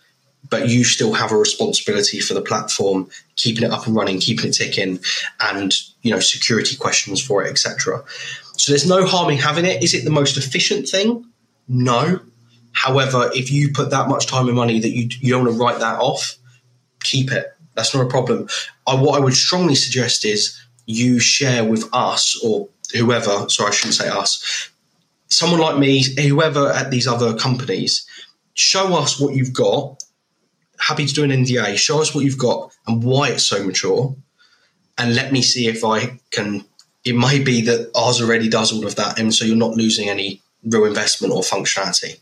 [0.48, 4.46] but you still have a responsibility for the platform, keeping it up and running, keeping
[4.46, 5.00] it ticking,
[5.40, 8.02] and you know security questions for it, etc.
[8.56, 9.82] So there's no harm in having it.
[9.82, 11.24] Is it the most efficient thing?
[11.68, 12.20] No.
[12.72, 15.62] However, if you put that much time and money that you you don't want to
[15.62, 16.36] write that off,
[17.02, 17.46] keep it.
[17.74, 18.48] That's not a problem.
[18.86, 23.48] I, what I would strongly suggest is you share with us or whoever.
[23.48, 24.70] Sorry, I shouldn't say us
[25.30, 28.06] someone like me, whoever at these other companies,
[28.54, 30.02] show us what you've got.
[30.78, 31.76] Happy to do an NDA.
[31.76, 34.14] Show us what you've got and why it's so mature,
[34.98, 36.64] and let me see if I can.
[37.04, 40.08] It may be that ours already does all of that, and so you're not losing
[40.08, 42.18] any real investment or functionality.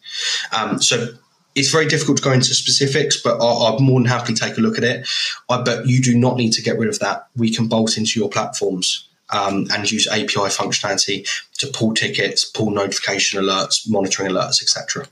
[0.53, 1.09] Um, so
[1.57, 4.61] it's very difficult to go into specifics, but I, would more than happily take a
[4.61, 5.09] look at it.
[5.49, 7.27] I, but you do not need to get rid of that.
[7.37, 12.71] We can bolt into your platforms um, and use API functionality to pull tickets, pull
[12.71, 15.07] notification alerts, monitoring alerts, etc.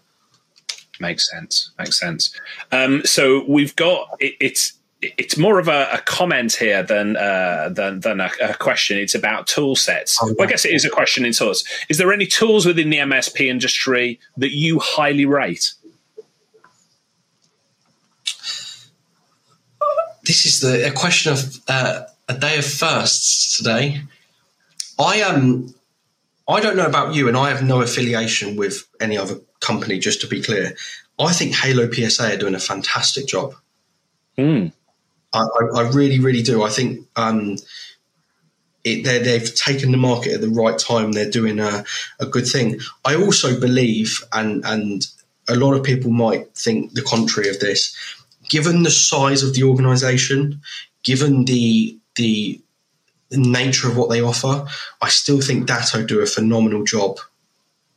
[1.01, 1.71] Makes sense.
[1.79, 2.39] Makes sense.
[2.73, 7.69] Um, so we've got it, it's it's more of a, a comment here than uh,
[7.71, 8.97] than than a, a, question.
[8.97, 10.19] It's about tool sets.
[10.23, 11.65] Oh, well, I guess it is a question in sorts.
[11.89, 15.75] Is there any tools within the MSP industry that you highly rate?
[20.25, 24.03] This is the a question of uh, a day of firsts today.
[24.99, 25.75] I um
[26.49, 29.99] I don't know about you, and I have no affiliation with any other company.
[29.99, 30.77] Just to be clear,
[31.19, 33.55] I think Halo PSA are doing a fantastic job.
[34.39, 34.73] Mm.
[35.33, 36.63] I, I, I, really, really do.
[36.63, 37.57] I think um,
[38.85, 41.13] it, they've taken the market at the right time.
[41.13, 41.85] They're doing a,
[42.21, 42.79] a good thing.
[43.05, 45.07] I also believe, and and
[45.49, 47.95] a lot of people might think the contrary of this.
[48.49, 50.61] Given the size of the organisation,
[51.03, 52.61] given the the
[53.31, 54.67] nature of what they offer,
[55.03, 57.19] I still think Datto do a phenomenal job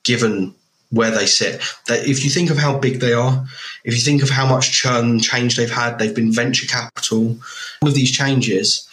[0.04, 0.56] given
[0.92, 1.62] where they sit.
[1.88, 3.46] That if you think of how big they are,
[3.84, 7.38] if you think of how much churn change they've had, they've been venture capital,
[7.82, 8.88] all of these changes,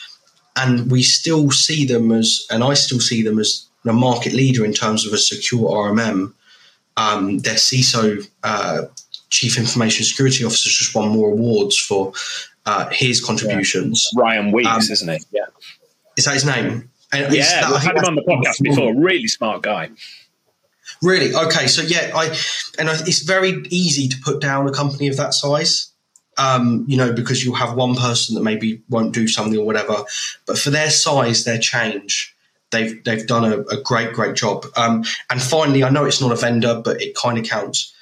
[0.56, 4.64] and we still see them as, and I still see them as a market leader
[4.64, 6.32] in terms of a secure RMM.
[6.96, 8.82] Um, their CISO, uh,
[9.28, 12.12] Chief Information Security Officer, just won more awards for
[12.66, 14.08] uh, his contributions.
[14.12, 14.22] Yeah.
[14.22, 15.24] Ryan Weeks, um, isn't he?
[15.30, 15.44] Yeah.
[16.16, 16.90] Is that his name?
[17.12, 18.94] And yeah, we've had him on the podcast before.
[18.94, 19.90] Really smart guy.
[21.02, 21.34] Really?
[21.34, 21.66] Okay.
[21.68, 22.36] So yeah, I
[22.78, 25.92] and I, it's very easy to put down a company of that size.
[26.38, 30.04] Um, you know, because you'll have one person that maybe won't do something or whatever.
[30.46, 32.36] But for their size, their change,
[32.72, 34.66] they've they've done a, a great great job.
[34.76, 37.94] Um, and finally, I know it's not a vendor, but it kind of counts.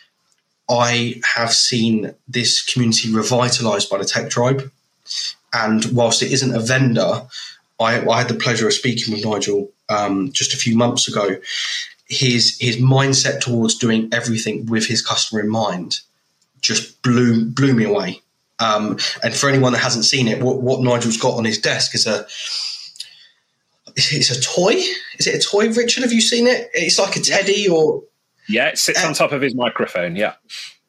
[0.69, 4.71] I have seen this community revitalized by the Tech Tribe,
[5.53, 7.27] and whilst it isn't a vendor,
[7.81, 11.37] I, I had the pleasure of speaking with Nigel um, just a few months ago.
[12.07, 16.01] His his mindset towards doing everything with his customer in mind
[16.61, 18.21] just blew blew me away.
[18.59, 21.95] Um, and for anyone that hasn't seen it, what, what Nigel's got on his desk
[21.95, 22.27] is a
[23.97, 24.75] it's a toy.
[25.19, 26.03] Is it a toy, Richard?
[26.03, 26.71] Have you seen it?
[26.75, 28.03] It's like a teddy or.
[28.49, 30.17] Yeah, it sits uh, on top of his microphone.
[30.17, 30.35] Yeah.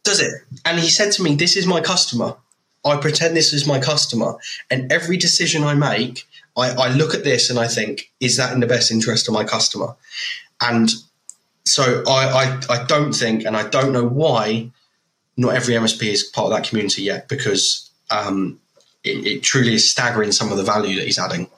[0.04, 0.32] Does it?
[0.66, 2.36] And he said to me, This is my customer.
[2.84, 4.36] I pretend this is my customer.
[4.70, 8.54] And every decision I make, I, I look at this and I think, Is that
[8.54, 9.96] in the best interest of my customer?
[10.62, 10.90] And
[11.66, 14.72] so I, I, I don't think, and I don't know why,
[15.38, 18.60] not every MSP is part of that community yet because um,
[19.04, 21.50] it, it truly is staggering some of the value that he's adding.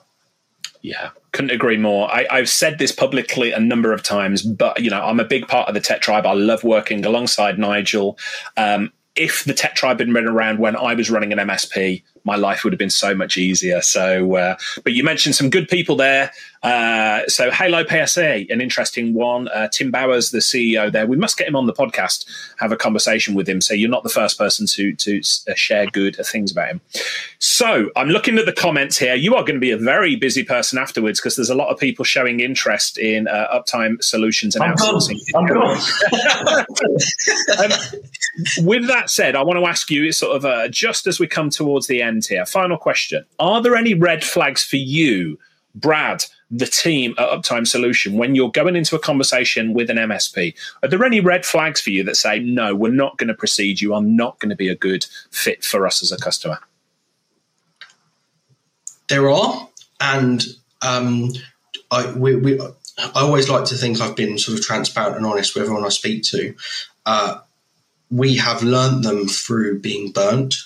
[0.80, 2.12] Yeah, couldn't agree more.
[2.12, 5.48] I, have said this publicly a number of times, but you know, I'm a big
[5.48, 6.26] part of the tech tribe.
[6.26, 8.18] I love working alongside Nigel.
[8.56, 12.36] Um, if the tech tribe had been around when I was running an MSP, my
[12.36, 13.80] life would have been so much easier.
[13.80, 16.30] So, uh, but you mentioned some good people there.
[16.62, 19.48] Uh, so, Halo PSA, an interesting one.
[19.48, 22.26] Uh, Tim Bowers, the CEO there, we must get him on the podcast,
[22.58, 23.60] have a conversation with him.
[23.60, 26.80] So, you're not the first person to to uh, share good things about him.
[27.38, 29.14] So, I'm looking at the comments here.
[29.14, 31.78] You are going to be a very busy person afterwards because there's a lot of
[31.78, 35.18] people showing interest in uh, uptime solutions and I'm outsourcing.
[37.58, 41.20] um, with that said, I want to ask you, it's sort of uh, just as
[41.20, 45.38] we come towards the end here, final question: Are there any red flags for you?
[45.74, 50.54] Brad, the team at Uptime Solution, when you're going into a conversation with an MSP,
[50.82, 53.80] are there any red flags for you that say, no, we're not going to proceed?
[53.80, 56.58] You are not going to be a good fit for us as a customer?
[59.08, 59.68] There are.
[60.00, 60.42] And
[60.82, 61.30] um,
[61.90, 62.70] I, we, we, I
[63.14, 66.22] always like to think I've been sort of transparent and honest with everyone I speak
[66.24, 66.54] to.
[67.04, 67.40] Uh,
[68.10, 70.56] we have learned them through being burnt.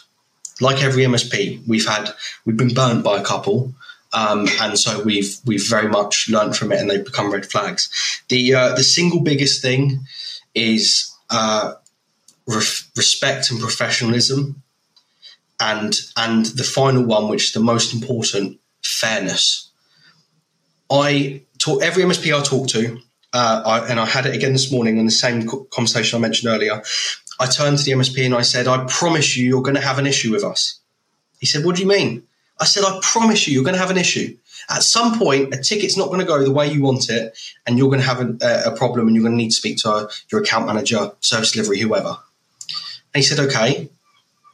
[0.61, 2.11] Like every MSP, we've had
[2.45, 3.75] we've been burnt by a couple,
[4.13, 7.91] um, and so we've we've very much learned from it, and they've become red flags.
[8.29, 10.01] The uh, the single biggest thing
[10.55, 11.75] is uh,
[12.47, 14.63] re- respect and professionalism,
[15.59, 19.71] and and the final one, which is the most important, fairness.
[20.91, 22.99] I talk every MSP I talk to,
[23.33, 26.53] uh, I, and I had it again this morning in the same conversation I mentioned
[26.53, 26.83] earlier.
[27.43, 29.99] I turned to the MSP and I said, "I promise you, you're going to have
[29.99, 30.81] an issue with us."
[31.41, 32.23] He said, "What do you mean?"
[32.63, 34.37] I said, I promise you, you're going to have an issue.
[34.71, 37.37] At some point, a ticket's not going to go the way you want it,
[37.67, 39.79] and you're going to have a, a problem, and you're going to need to speak
[39.79, 42.17] to uh, your account manager, service delivery, whoever.
[43.15, 43.89] And he said, okay.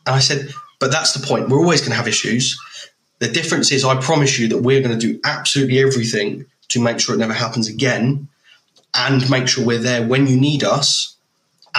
[0.07, 0.49] And I said,
[0.81, 1.51] but that's the point.
[1.51, 2.59] We're always going to have issues.
[3.19, 7.01] The difference is, I promise you that we're going to do absolutely everything to make
[7.01, 8.29] sure it never happens again
[8.95, 11.17] and make sure we're there when you need us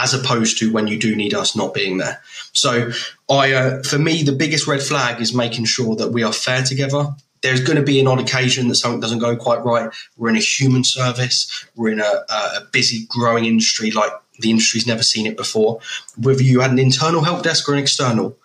[0.01, 2.21] as opposed to when you do need us not being there.
[2.53, 2.91] So,
[3.29, 6.63] I, uh, for me, the biggest red flag is making sure that we are fair
[6.63, 7.09] together.
[7.41, 9.91] There's going to be an odd occasion that something doesn't go quite right.
[10.17, 11.65] We're in a human service.
[11.75, 15.79] We're in a, a busy, growing industry like the industry's never seen it before.
[16.17, 18.37] Whether you had an internal help desk or an external,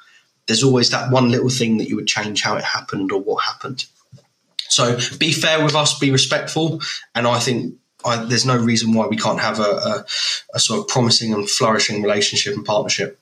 [0.47, 3.45] there's always that one little thing that you would change how it happened or what
[3.45, 3.87] happened.
[4.69, 6.81] So be fair with us, be respectful,
[7.15, 10.05] and I think I, there's no reason why we can't have a, a,
[10.55, 13.19] a, sort of promising and flourishing relationship and partnership.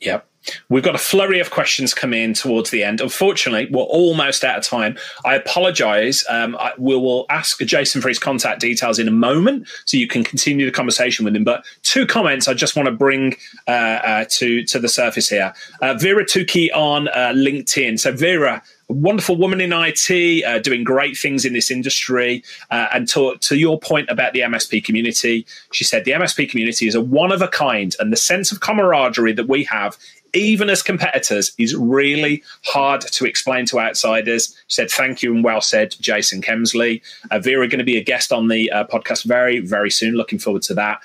[0.00, 0.26] Yep.
[0.68, 3.00] We've got a flurry of questions come in towards the end.
[3.00, 4.96] Unfortunately, we're almost out of time.
[5.24, 6.24] I apologise.
[6.28, 10.24] Um, we will ask Jason for his contact details in a moment, so you can
[10.24, 11.44] continue the conversation with him.
[11.44, 13.36] But two comments I just want to bring
[13.66, 15.52] uh, uh, to to the surface here.
[15.82, 17.98] Uh, Vera Tuki on uh, LinkedIn.
[17.98, 22.42] So Vera, wonderful woman in IT, uh, doing great things in this industry.
[22.70, 26.86] Uh, and to, to your point about the MSP community, she said the MSP community
[26.86, 29.96] is a one of a kind, and the sense of camaraderie that we have
[30.34, 34.54] even as competitors, is really hard to explain to outsiders.
[34.66, 37.02] She said, Thank you and well said, Jason Kemsley.
[37.30, 40.14] Uh, Vera going to be a guest on the uh, podcast very, very soon.
[40.14, 41.00] Looking forward to that.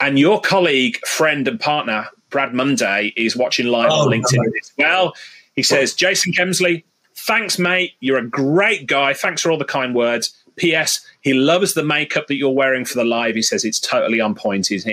[0.00, 4.72] And your colleague, friend, and partner, Brad Munday, is watching live oh, on LinkedIn as
[4.76, 5.14] well.
[5.54, 6.82] He says, Jason Kemsley,
[7.26, 7.92] thanks, mate.
[8.00, 9.14] You're a great guy.
[9.14, 10.32] Thanks for all the kind words.
[10.56, 11.04] P.S.
[11.20, 13.34] He loves the makeup that you're wearing for the live.
[13.34, 14.70] He says it's totally on point.
[14.70, 14.80] A-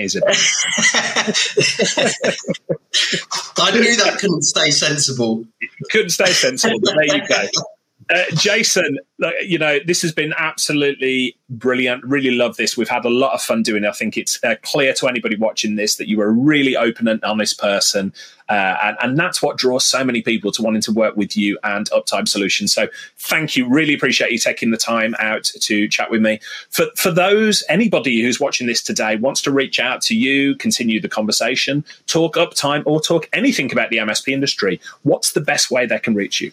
[3.58, 5.44] I knew that couldn't stay sensible.
[5.90, 7.44] Couldn't stay sensible, but there you go.
[8.10, 8.98] Uh, Jason,
[9.42, 12.04] you know, this has been absolutely brilliant.
[12.04, 12.76] Really love this.
[12.76, 13.88] We've had a lot of fun doing it.
[13.88, 17.06] I think it's uh, clear to anybody watching this that you are a really open
[17.08, 18.12] and honest person.
[18.48, 21.58] Uh, and, and, that's what draws so many people to wanting to work with you
[21.64, 22.74] and Uptime Solutions.
[22.74, 23.68] So thank you.
[23.68, 26.40] Really appreciate you taking the time out to chat with me.
[26.68, 31.00] For, for those, anybody who's watching this today wants to reach out to you, continue
[31.00, 35.86] the conversation, talk Uptime, or talk anything about the MSP industry, what's the best way
[35.86, 36.52] they can reach you?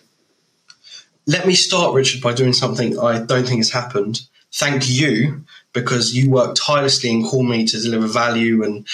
[1.30, 4.22] Let me start, Richard, by doing something I don't think has happened.
[4.52, 8.88] Thank you because you work tirelessly and call me to deliver value and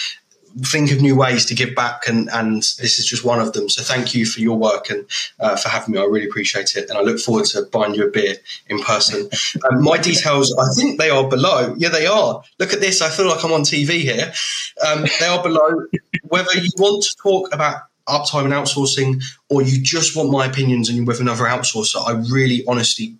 [0.63, 3.69] think of new ways to give back and and this is just one of them.
[3.69, 5.05] So thank you for your work and
[5.39, 6.01] uh, for having me.
[6.01, 8.35] I really appreciate it and i look forward to buying you a beer
[8.67, 9.29] in person.
[9.71, 11.73] Um, my details i think they are below.
[11.77, 12.43] Yeah they are.
[12.59, 13.01] Look at this.
[13.01, 14.33] I feel like i'm on tv here.
[14.85, 15.85] Um, they are below.
[16.23, 17.77] Whether you want to talk about
[18.07, 22.13] uptime and outsourcing, or you just want my opinions and you're with another outsourcer, I
[22.31, 23.15] really honestly,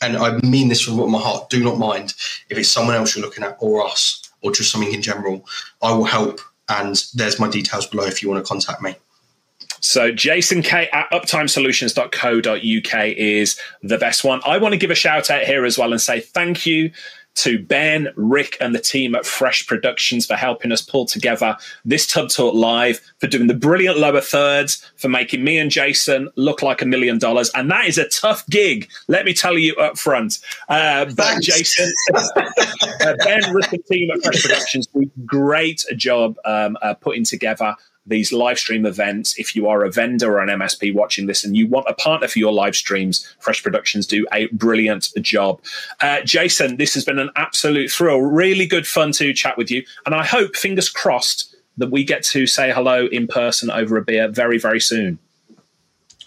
[0.00, 2.14] and I mean this from my heart, do not mind
[2.48, 5.44] if it's someone else you're looking at or us or just something in general.
[5.82, 6.40] I will help.
[6.68, 8.94] And there's my details below if you want to contact me.
[9.80, 14.40] So Jason K at uptimesolutions.co.uk is the best one.
[14.44, 16.92] I want to give a shout out here as well and say thank you
[17.36, 22.06] to Ben, Rick, and the team at Fresh Productions for helping us pull together this
[22.06, 26.62] Tubb Talk Live, for doing the brilliant lower thirds, for making me and Jason look
[26.62, 27.50] like a million dollars.
[27.54, 30.38] And that is a tough gig, let me tell you up front.
[30.68, 34.88] Uh, but Jason, uh, Ben, Rick, and team at Fresh Productions
[35.24, 37.74] great job um, uh, putting together
[38.06, 39.38] these live stream events.
[39.38, 42.28] If you are a vendor or an MSP watching this and you want a partner
[42.28, 45.60] for your live streams, Fresh Productions do a brilliant job.
[46.00, 48.20] Uh, Jason, this has been an absolute thrill.
[48.20, 49.84] Really good fun to chat with you.
[50.06, 54.02] And I hope, fingers crossed, that we get to say hello in person over a
[54.02, 55.18] beer very, very soon.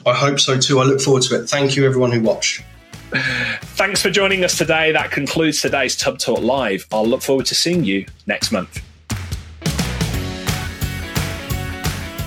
[0.05, 0.80] I hope so too.
[0.80, 1.49] I look forward to it.
[1.49, 2.63] Thank you, everyone who watched.
[3.61, 4.91] Thanks for joining us today.
[4.91, 6.88] That concludes today's Tubb Talk Live.
[6.91, 8.84] I'll look forward to seeing you next month.